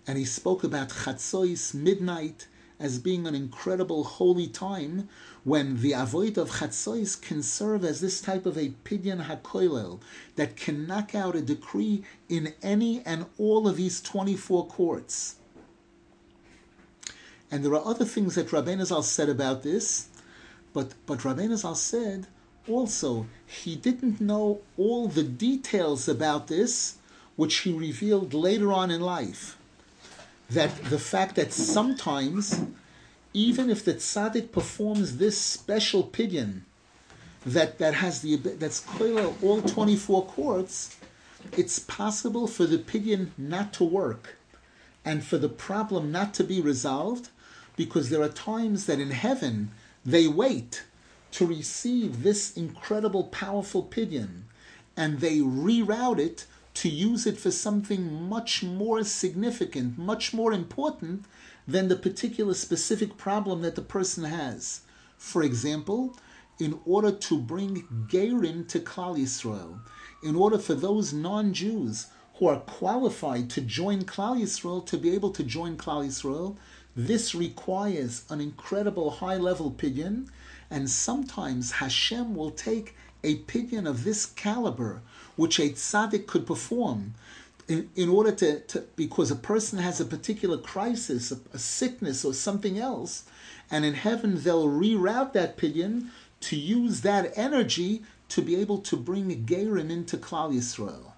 [0.05, 5.07] And he spoke about Chatzois, midnight, as being an incredible holy time
[5.44, 10.00] when the avoid of Chatzois can serve as this type of a pidyon hakoilel
[10.36, 15.36] that can knock out a decree in any and all of these 24 courts.
[17.50, 20.08] And there are other things that Rabbeinu Zal said about this,
[20.74, 22.28] but, but Rabbeinu Zal said
[22.70, 26.98] also he didn't know all the details about this,
[27.36, 29.58] which he revealed later on in life.
[30.50, 32.62] That the fact that sometimes,
[33.34, 36.61] even if the tzaddik performs this special pidyon,
[37.45, 38.86] that, that has the that's
[39.41, 40.97] all 24 courts,
[41.57, 44.38] it's possible for the pidyon not to work
[45.03, 47.29] and for the problem not to be resolved
[47.75, 49.71] because there are times that in heaven
[50.05, 50.84] they wait
[51.32, 54.43] to receive this incredible, powerful pidyon,
[54.97, 61.25] and they reroute it to use it for something much more significant, much more important
[61.68, 64.82] than the particular specific problem that the person has.
[65.18, 66.16] For example,
[66.59, 69.80] in order to bring Gerim to Klal Yisrael,
[70.24, 75.32] in order for those non-Jews who are qualified to join Klal Yisrael to be able
[75.32, 76.57] to join Klal Yisrael,
[76.95, 80.28] this requires an incredible high level pidyon,
[80.70, 85.01] and sometimes Hashem will take a pidyon of this caliber,
[85.36, 87.14] which a tzaddik could perform,
[87.72, 92.26] in, in order to, to, because a person has a particular crisis, a, a, sickness,
[92.26, 93.24] or something else,
[93.72, 96.09] and in heaven they'll reroute that pidyon
[96.41, 101.13] to use that energy to be able to bring Gerim into Klal Yisrael.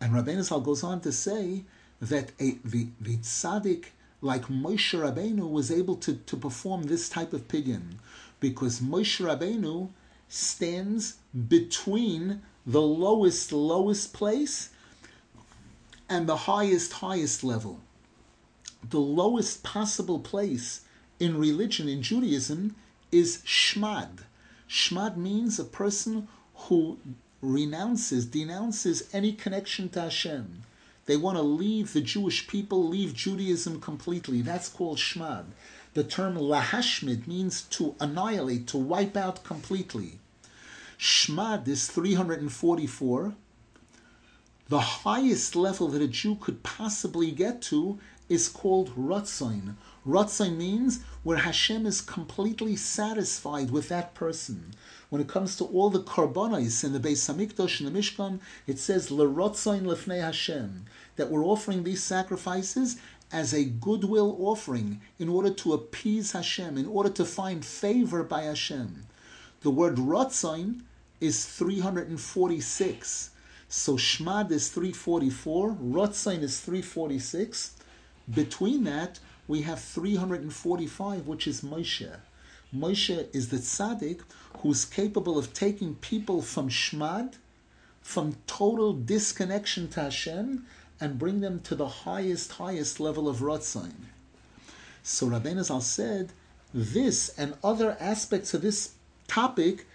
[0.00, 1.64] And Rabbeinu Zal goes on to say
[2.00, 3.86] that a, the, the tzaddik
[4.22, 7.96] like Moshe Rabbeinu was able to, to perform this type of pidyon,
[8.40, 9.90] because Moshe Rabbeinu
[10.28, 11.18] stands
[11.48, 14.70] between the lowest, lowest place
[16.08, 17.80] and the highest, highest level.
[18.88, 20.82] The lowest possible place
[21.20, 22.76] in religion, in Judaism,
[23.10, 24.20] is shmad.
[24.68, 26.98] Shmad means a person who
[27.42, 30.62] renounces, denounces any connection to Hashem.
[31.06, 34.42] They want to leave the Jewish people, leave Judaism completely.
[34.42, 35.46] That's called shmad.
[35.94, 40.18] The term lahashmid means to annihilate, to wipe out completely.
[40.98, 43.34] Shmad is 344.
[44.70, 47.98] The highest level that a Jew could possibly get to
[48.28, 49.76] is called Ratzain.
[50.06, 54.74] Ratzain means where Hashem is completely satisfied with that person.
[55.08, 58.78] When it comes to all the karbonis in the Beis Hamikdash and the Mishkan, it
[58.78, 60.84] says Lerotzain lefnei Hashem
[61.16, 62.98] that we're offering these sacrifices
[63.32, 68.42] as a goodwill offering in order to appease Hashem, in order to find favor by
[68.42, 69.06] Hashem.
[69.62, 70.82] The word Ratzain
[71.22, 73.30] is 346.
[73.70, 77.76] So Shmad is 344, Ratzain is 346.
[78.34, 82.10] Between that, we have 345, which is Moshe.
[82.74, 84.20] Moshe is the tzaddik
[84.60, 87.34] who's capable of taking people from shmad,
[88.00, 90.64] from total disconnection to Hashem,
[90.98, 93.92] and bring them to the highest, highest level of Ratzain.
[95.02, 96.32] So Rabbeinu Zal said,
[96.72, 98.94] this and other aspects of this
[99.26, 99.86] topic,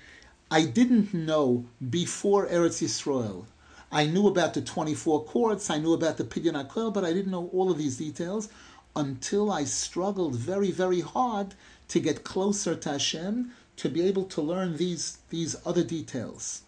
[0.49, 3.45] I didn't know before Eretz Yisrael.
[3.93, 7.31] I knew about the 24 courts, I knew about the Pidyon HaKoel, but I didn't
[7.31, 8.49] know all of these details
[8.95, 11.53] until I struggled very, very hard
[11.89, 16.63] to get closer to Hashem, to be able to learn these, these other details.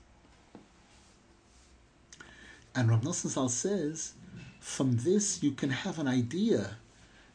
[2.76, 4.14] And Rav Nosson Zal says,
[4.60, 6.78] from this you can have an idea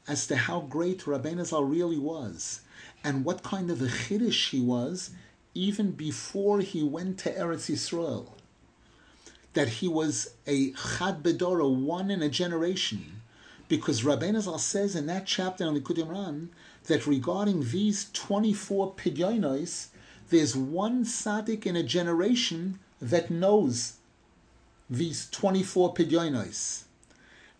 [0.06, 2.60] as to how great Rabbeinu Zal really was,
[3.02, 5.10] and what kind of a chiddush he was,
[5.52, 8.34] even before he went to Eretz Yisrael.
[9.54, 13.22] That he was a chad bedora, one in a generation,
[13.68, 16.48] because Rabbeinu Zal says in that chapter in Likutei Moharan
[16.86, 19.88] that regarding these 24 pidyonos,
[20.30, 23.94] there's one tzaddik in a generation that knows
[24.88, 26.84] these 24 pidyonos.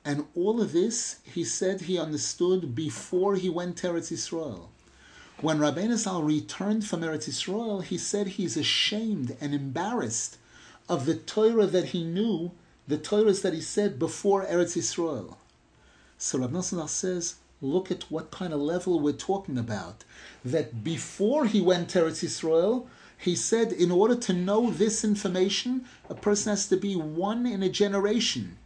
[0.05, 4.68] And all of this, he said he understood before he went to Eretz Yisrael.
[5.41, 10.38] When Rabbeinu Zal returned from Eretz Yisrael, he said he's ashamed and embarrassed
[10.91, 12.51] of the Torah that he knew,
[12.88, 15.36] the Torahs that he said before Eretz Yisrael.
[16.18, 20.03] So Rabbi Nosson says, look at what kind of level we're talking about.
[20.45, 25.84] That before he went to Eretz Yisrael, he said, in order to know this information,
[26.09, 28.59] a person has to be one in a generation.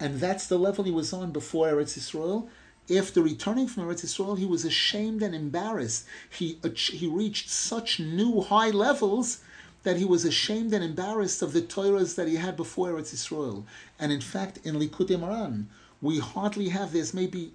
[0.00, 2.48] And that's the level he was on before Eretz Yisrael.
[2.96, 6.06] After returning from Eretz Yisrael, he was ashamed and embarrassed.
[6.30, 9.40] He, he reached such new high levels
[9.82, 13.64] that he was ashamed and embarrassed of the Torahs that he had before Eretz Yisrael.
[13.98, 15.66] And in fact, in Likutei Moharan,
[16.00, 17.52] we hardly have, there's maybe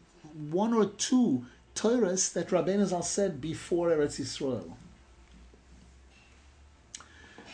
[0.50, 4.74] one or two Torahs that Rabbeinu Zal said before Eretz Yisrael.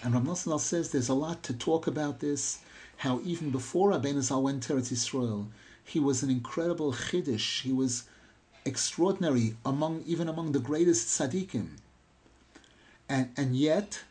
[0.03, 2.59] And Rav Nosson says there's a lot to talk about this,
[2.97, 5.47] how even before Rabbeinu Zal went to Eretz Yisrael,
[5.83, 7.61] he was an incredible chiddush.
[7.61, 8.03] He was
[8.65, 11.67] extraordinary among even among the greatest tzaddikim.
[13.09, 14.03] And and yet,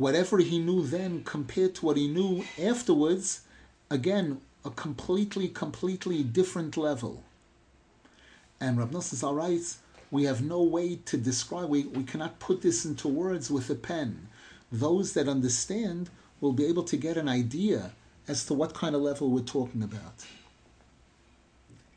[0.00, 3.42] whatever he knew then compared to what he knew afterwards,
[3.90, 7.22] again a completely completely different level.
[8.60, 9.78] And Rav Nosson writes,
[10.10, 11.68] we have no way to describe.
[11.68, 14.28] We we cannot put this into words with a pen
[14.72, 17.92] those that understand will be able to get an idea
[18.28, 20.24] as to what kind of level we're talking about.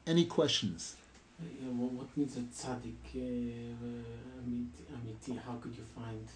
[0.05, 0.95] Any questions?
[1.41, 3.85] Yeah, well, what means a tzaddik uh,
[4.95, 5.39] amiti?
[5.45, 6.27] How could you find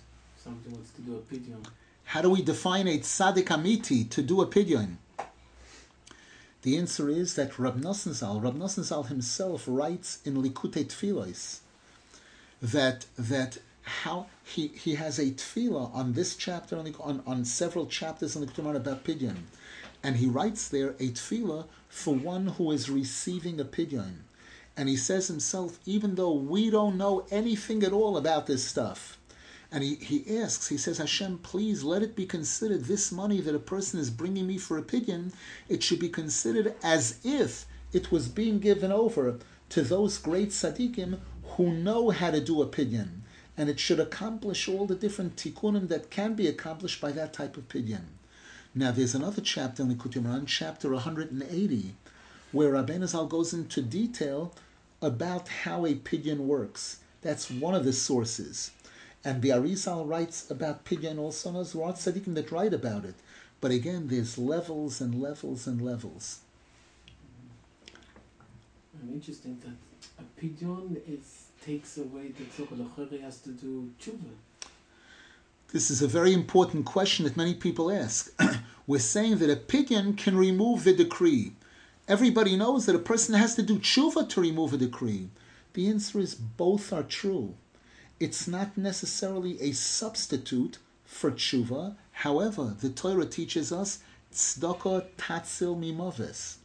[0.47, 1.65] somebody wants to do a pidyon?
[2.05, 4.97] How do we define a tzaddik amiti to do a pidyon?
[6.61, 11.59] The answer is that Rab Nosson Zal, Rab Nosson Zal himself writes in Likutei Tfilos
[12.61, 17.85] that that how he, he has a tefillah on this chapter, on, on, on several
[17.85, 19.43] chapters in the Ketubah about pidyon.
[20.03, 24.23] And he writes there a tefillah for one who is receiving a pidyon.
[24.75, 29.17] And he says himself, even though we don't know anything at all about this stuff,
[29.71, 33.55] and he, he asks, he says, Hashem, please let it be considered this money that
[33.55, 35.33] a person is bringing me for a pidyon,
[35.67, 39.37] it should be considered as if it was being given over
[39.69, 43.21] to those great tzaddikim who know how to do a pidyon
[43.57, 47.57] and it should accomplish all the different tikkunim that can be accomplished by that type
[47.57, 48.05] of pidyon.
[48.75, 51.95] Now, there's another chapter in Likutei Moharan, chapter 180,
[52.51, 54.53] where Rabbeinu Zal goes into detail
[55.01, 56.99] about how a pidyon works.
[57.21, 58.71] That's one of the sources.
[59.23, 62.73] And the Arizal writes about pidyon also, and there's a lot of tzaddikim that write
[62.73, 63.15] about it.
[63.59, 66.39] But again, there's levels and levels and levels.
[69.01, 73.05] I'm interesting that a pidyon is takes away the.
[73.09, 74.69] He has to do tshuva.
[75.73, 78.31] This is a very important question that many people ask.
[78.87, 81.53] We're saying that a pidyon can remove the decree.
[82.07, 85.27] Everybody knows that a person has to do tshuva to remove a decree.
[85.73, 87.55] The answer is both are true.
[88.19, 91.95] It's not necessarily a substitute for tshuva.
[92.11, 93.99] However, the Torah teaches us
[94.33, 96.55] tzedakah tatzil mimavis,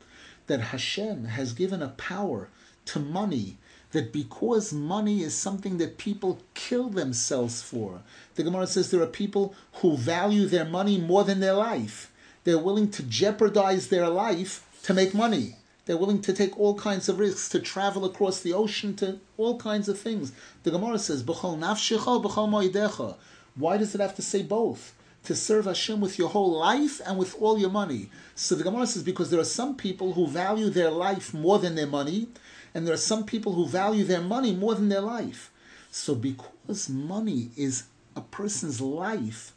[0.46, 2.48] that Hashem has given a power
[2.86, 3.58] to money
[3.92, 8.02] that because money is something that people kill themselves for.
[8.34, 12.10] The Gemara says there are people who value their money more than their life.
[12.44, 15.56] They're willing to jeopardize their life to make money.
[15.84, 19.58] They're willing to take all kinds of risks, to travel across the ocean, to all
[19.58, 20.32] kinds of things.
[20.62, 23.16] The Gemara says, B'chol nafshecha, b'chol mo'idecha.
[23.56, 24.94] Why does it have to say both?
[25.24, 28.10] To serve Hashem with your whole life and with all your money.
[28.34, 31.74] So the Gemara says, because there are some people who value their life more than
[31.74, 32.28] their money,
[32.74, 35.50] and there are some people who value their money more than their life.
[35.90, 37.84] So, because money is
[38.16, 39.52] a person's life,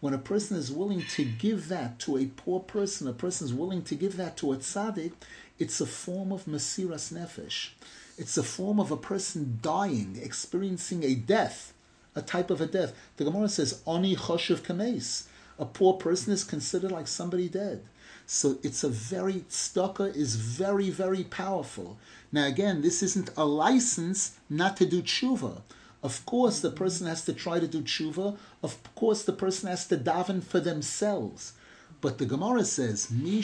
[0.00, 3.54] when a person is willing to give that to a poor person, a person is
[3.54, 5.12] willing to give that to a tzaddik,
[5.58, 7.70] it's a form of mesiras nefesh.
[8.16, 11.72] It's a form of a person dying, experiencing a death,
[12.14, 12.92] a type of a death.
[13.16, 15.28] The Gemara says, Oni choshev kames.
[15.58, 17.82] A poor person is considered like somebody dead.
[18.26, 21.98] So it's a very, tzedakah is very, very powerful.
[22.30, 25.62] Now again, this isn't a license not to do tshuva.
[26.02, 28.36] Of course, the person has to try to do tshuva.
[28.62, 31.54] Of course, the person has to daven for themselves.
[32.00, 33.42] But the Gemara says, Mi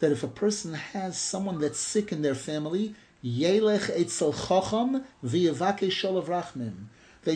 [0.00, 2.94] that if a person has someone that's sick in their family.
[3.22, 3.60] They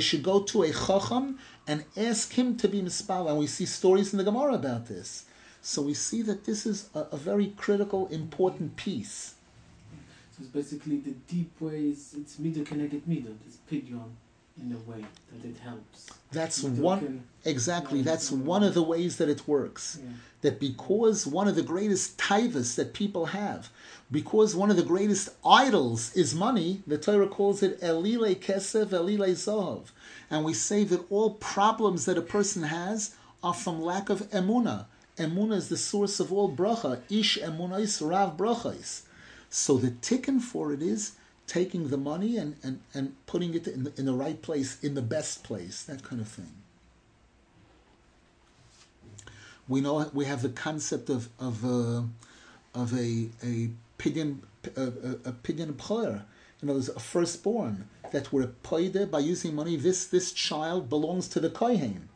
[0.00, 3.28] should go to a chacham and ask him to be mispal.
[3.28, 5.24] And we see stories in the Gemara about this.
[5.60, 9.34] So we see that this is a, a very critical, important piece.
[10.30, 14.12] So it's basically the deep ways, it's midah connected midah, It's pidyon
[14.60, 16.10] in a way that it helps.
[16.30, 18.02] That's one exactly.
[18.02, 19.98] That's one of the ways that it works.
[20.02, 20.10] Yeah.
[20.42, 23.70] That because one of the greatest tivus that people have,
[24.10, 29.30] because one of the greatest idols is money, the Torah calls it elile kesef, elile
[29.34, 29.92] zohov,
[30.30, 34.86] and we say that all problems that a person has are from lack of emuna.
[35.18, 37.00] Emuna is the source of all bracha.
[37.10, 39.02] Ish emunais rav brachais.
[39.50, 41.12] So the tikkun for it is
[41.46, 44.94] taking the money and, and, and putting it in the, in the right place, in
[44.94, 46.54] the best place, that kind of thing.
[49.68, 52.02] We know we have the concept of of uh,
[52.74, 54.38] of a a pidyon
[54.76, 54.82] a,
[55.24, 56.24] a pidyon player,
[56.60, 59.76] you know, a firstborn that we're paid by using money.
[59.76, 62.08] This this child belongs to the kohen,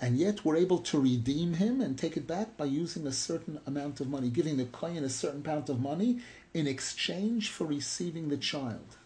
[0.00, 3.60] and yet we're able to redeem him and take it back by using a certain
[3.66, 6.20] amount of money, giving the kohen a certain amount of money,
[6.56, 8.96] in exchange for receiving the child.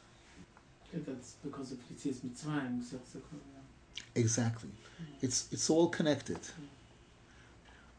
[0.93, 2.81] that's because of Yitzias Mitzrayim.
[4.15, 4.69] Exactly.
[4.69, 5.07] Mm.
[5.21, 6.39] It's, it's all connected.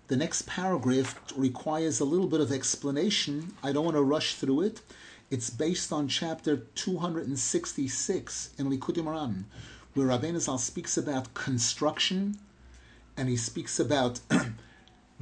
[0.08, 3.54] The next paragraph requires a little bit of explanation.
[3.62, 4.82] I don't want to rush through it.
[5.30, 9.44] It's based on chapter 266 in Likutei Moharan,
[9.94, 12.38] where Rabbeinu Zal speaks about construction,
[13.18, 14.22] and he speaks about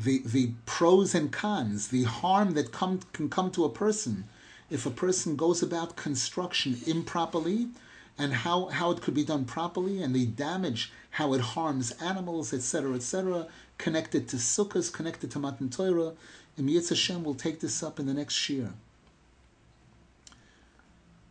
[0.04, 4.26] the, the pros and cons, the harm that come, can come to a person
[4.70, 7.68] if a person goes about construction improperly
[8.18, 12.54] and how, how it could be done properly and the damage, how it harms animals,
[12.54, 13.48] etc., etc.,
[13.78, 16.14] connected to sukkahs, connected to Matan Torah.
[16.58, 18.74] And Yitz Hashem will take this up in the next year.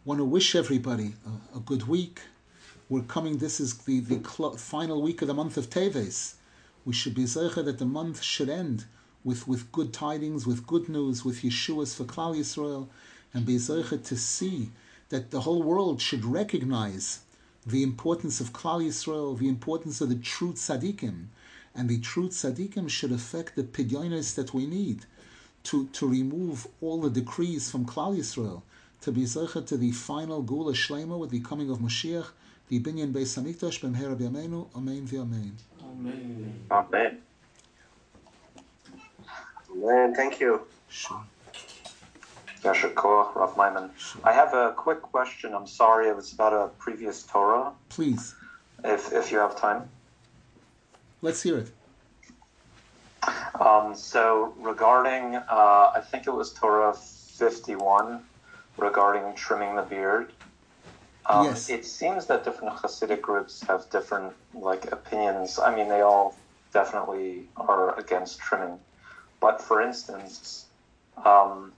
[0.04, 1.14] Want to wish everybody
[1.54, 2.20] a, a good week.
[2.88, 4.18] We're coming, this is the, the
[4.56, 6.34] final week of the month of Teves
[6.88, 8.86] we should be zeicha that the month should end
[9.22, 12.88] with, with good tidings, with good news, with Yeshua's for Klal Yisrael,
[13.34, 14.70] and be zeicha to see
[15.10, 17.20] that the whole world should recognize
[17.66, 21.26] the importance of Klal Yisrael, the importance of the true tzaddikim,
[21.74, 25.04] and the true tzaddikim should affect the pidyonis that we need
[25.64, 28.62] to, to remove all the decrees from Klal Yisrael,
[29.02, 32.28] to be zeicha to the final Geula Shlema with the coming of Mashiach,
[32.68, 35.58] the Binyan Beis Hamikdash, B'mher Amen, Amen,
[36.70, 37.22] Amen.
[39.70, 40.14] Amen.
[40.14, 40.62] Thank you.
[40.88, 41.22] Sure.
[42.62, 42.94] Yashar
[43.34, 43.90] Rav Maimon.
[44.24, 45.54] I have a quick question.
[45.54, 47.72] I'm sorry, it was about a previous Torah.
[47.88, 48.34] Please.
[48.84, 49.88] If if you have time.
[51.22, 51.70] Let's hear it.
[53.60, 58.22] Um, so regarding, uh, I think it was Torah 51,
[58.76, 60.32] regarding trimming the beard.
[61.28, 61.68] Um, yes.
[61.68, 65.58] It seems that different Hasidic groups have different like opinions.
[65.58, 66.34] I mean, they all
[66.72, 68.78] definitely are against trimming,
[69.40, 70.66] but for instance,
[71.24, 71.72] um,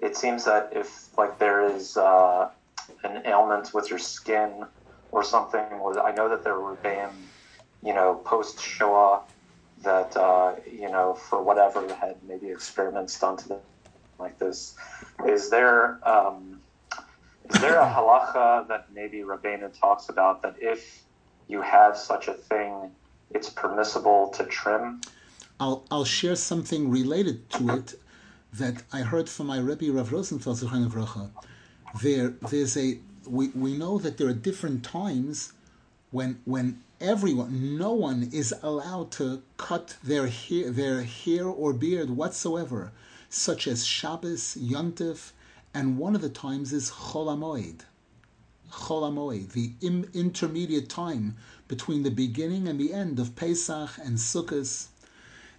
[0.00, 2.50] it seems that if like there is uh,
[3.04, 4.64] an ailment with your skin
[5.12, 5.64] or something,
[6.02, 7.10] I know that there were bam,
[7.82, 9.20] you know, post Shoah
[9.82, 13.60] that uh, you know for whatever had maybe experiments done to them
[14.18, 14.74] like this.
[15.26, 16.59] Is there um,
[17.52, 21.02] is there a halacha that maybe Rabbeinu talks about that if
[21.48, 22.90] you have such a thing,
[23.30, 25.00] it's permissible to trim?
[25.58, 27.94] I'll, I'll share something related to it
[28.52, 30.58] that I heard from my Rebbe Rav Rosenfeld
[32.02, 35.52] There, there's a we, we know that there are different times
[36.10, 42.10] when when everyone, no one is allowed to cut their hair, their hair or beard
[42.10, 42.92] whatsoever,
[43.28, 45.32] such as Shabbos, Yontif,
[45.72, 47.80] and one of the times is Cholamoid.
[48.70, 51.36] Cholamoid, the im- intermediate time
[51.68, 54.86] between the beginning and the end of Pesach and Sukkot.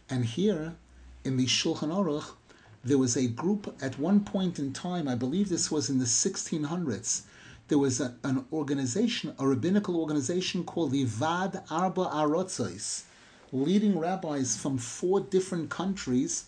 [0.09, 0.75] And here,
[1.23, 2.31] in the Shulchan Aruch,
[2.83, 6.05] there was a group at one point in time, I believe this was in the
[6.05, 7.21] 1600s,
[7.67, 13.03] there was a, an organization, a rabbinical organization called the Vad Arba Arotzos,
[13.53, 16.45] leading rabbis from four different countries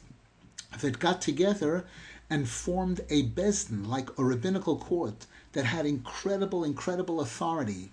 [0.82, 1.86] that got together
[2.30, 7.92] and formed a bezdin, like a rabbinical court, that had incredible, incredible authority.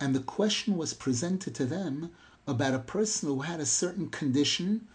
[0.00, 2.10] And the question was presented to them
[2.46, 4.88] about a person who had a certain condition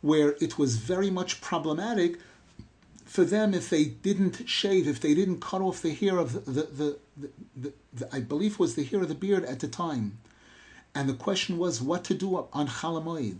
[0.00, 2.18] where it was very much problematic
[3.04, 6.62] for them if they didn't shave, if they didn't cut off the hair of the,
[6.62, 6.98] the,
[7.56, 10.18] the, the I believe was the hair of the beard at the time.
[10.94, 13.38] And the question was what to do on Chalamoid.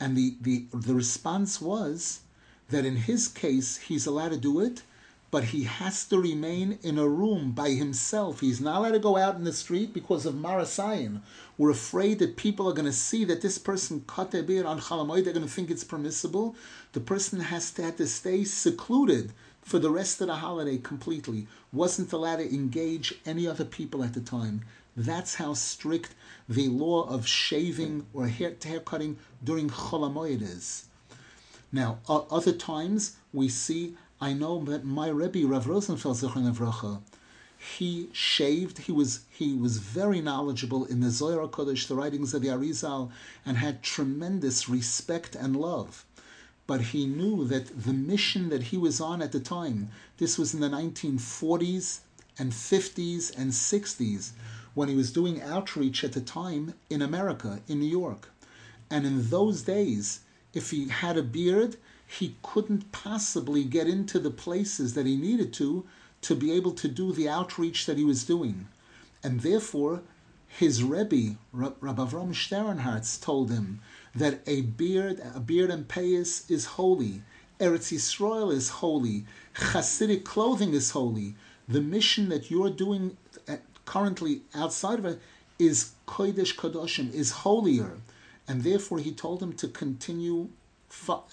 [0.00, 2.20] And the, the, the response was
[2.74, 4.82] that in his case, he's allowed to do it,
[5.30, 8.40] but he has to remain in a room by himself.
[8.40, 11.20] He's not allowed to go out in the street because of maris ayin.
[11.56, 14.80] We're afraid that people are going to see that this person cut their beard on
[14.80, 16.56] Chalamoid, they're going to think it's permissible.
[16.92, 21.46] The person has to have to stay secluded for the rest of the holiday completely.
[21.72, 24.62] Wasn't allowed to engage any other people at the time.
[24.96, 26.14] That's how strict
[26.48, 30.86] the law of shaving or hair, hair cutting during Cholamoid is.
[31.74, 37.02] Now, other times we see, I know that my Rebbe, Rav Rosenfeld, Zechron
[37.58, 38.78] he shaved.
[38.78, 43.10] He was he was very knowledgeable in the Zohar Kodesh, the writings of the Arizal,
[43.44, 46.04] and had tremendous respect and love.
[46.68, 50.54] But he knew that the mission that he was on at the time, this was
[50.54, 52.02] in the 1940s
[52.38, 54.30] and 50s and 60s,
[54.74, 58.30] when he was doing outreach at the time in America, in New York.
[58.88, 60.20] And in those days,
[60.54, 61.76] if he had a beard,
[62.06, 65.84] he couldn't possibly get into the places that he needed to
[66.22, 68.68] to be able to do the outreach that he was doing.
[69.22, 70.02] And therefore,
[70.46, 73.80] his Rebbe, Rabbi Avram Sternhartz, told him
[74.14, 77.22] that a beard, a beard and payas is holy.
[77.58, 79.26] Eretz Yisrael is holy.
[79.56, 81.34] Hasidic clothing is holy.
[81.68, 83.16] The mission that you're doing
[83.84, 85.20] currently outside of it
[85.58, 87.98] is Kodesh Kadoshim, is holier.
[88.46, 90.50] And therefore he told him to continue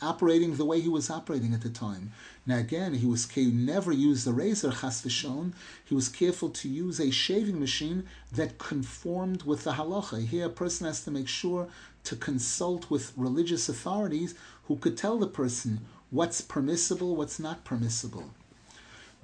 [0.02, 2.12] operating the way he was operating at the time.
[2.46, 5.54] Now again, he was he never used a razor chas v'shon.
[5.86, 10.26] He was careful to use a shaving machine that conformed with the halacha.
[10.26, 11.68] Here, a person has to make sure
[12.06, 14.34] to consult with religious authorities
[14.64, 18.32] who could tell the person what's permissible, what's not permissible.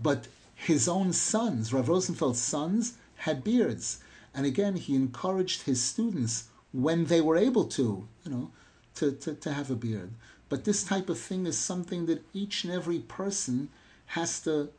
[0.01, 3.99] But his own sons, Rav Rosenfeld's sons, had beards.
[4.33, 8.51] And again, he encouraged his students when they were able to, you know,
[8.95, 10.11] to, to, to have a beard.
[10.49, 13.69] But this type of thing is something that each and every person
[14.07, 14.69] has to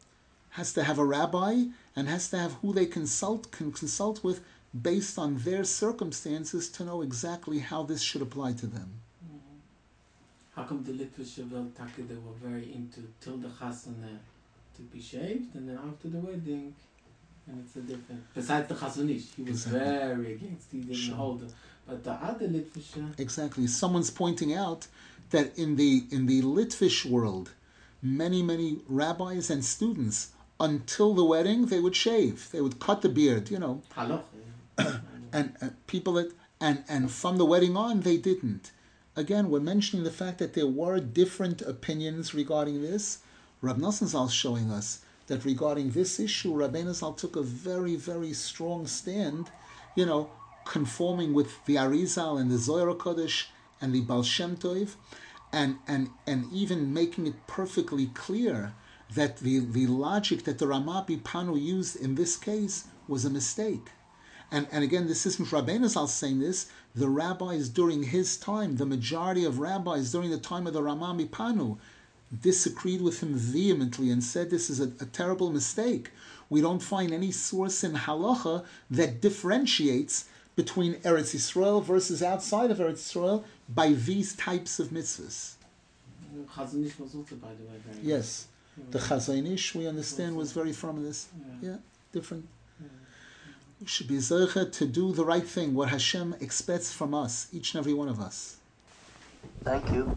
[0.50, 1.64] has to have a rabbi
[1.94, 4.40] and has to have who they consult can consult with
[4.82, 8.90] based on their circumstances to know exactly how this should apply to them.
[9.24, 10.56] Mm-hmm.
[10.56, 11.36] How come the Litvish
[11.76, 14.18] Taki they were very into till the chasana
[14.76, 16.74] to be shaved and then after the wedding
[17.48, 18.22] and it's a different.
[18.34, 19.80] Besides the Chazon Ish, he was exactly.
[19.80, 20.70] very against.
[20.70, 21.14] He didn't sure.
[21.14, 21.52] hold it.
[21.88, 23.18] But the other Litvish.
[23.18, 23.66] Exactly.
[23.66, 24.86] Someone's pointing out
[25.30, 27.52] that in the in the Litvish world,
[28.02, 32.50] many many rabbis and students until the wedding they would shave.
[32.52, 33.50] They would cut the beard.
[33.50, 33.82] You know.
[35.32, 38.72] and uh, people that and and from the wedding on they didn't.
[39.16, 43.18] Again, we're mentioning the fact that there were different opinions regarding this.
[43.60, 48.32] Rab Nosson Zal showing us that regarding this issue, Rabbeinu Zal took a very, very
[48.32, 49.50] strong stand,
[49.96, 50.30] you know,
[50.68, 53.46] conforming with the Arizal and the Zohar Kodesh
[53.80, 54.96] and the Baal Shem Tov,
[55.50, 58.74] and, and, and even making it perfectly clear
[59.14, 63.88] that the, the logic that the Rama MiPano used in this case was a mistake.
[64.50, 66.66] And, and again, this isn't Rabbeinu saying this.
[66.94, 71.14] The rabbis during his time, the majority of rabbis during the time of the Rama
[71.14, 71.78] MiPano,
[72.42, 76.10] disagreed with him vehemently and said this is a, a, terrible mistake.
[76.50, 80.26] We don't find any source in halacha that differentiates
[80.58, 85.54] between Eretz Yisrael versus outside of Eretz Yisrael by these types of mitzvahs.
[86.52, 88.48] Chazon was also, by the way, very Yes.
[88.90, 91.28] The Chazon Ish, we understand, was very firm in this.
[91.62, 91.76] Yeah, yeah
[92.12, 92.48] different.
[93.80, 97.74] We should be zeicha to do the right thing, what Hashem expects from us, each
[97.74, 98.56] and every one of us.
[99.62, 100.16] Thank you.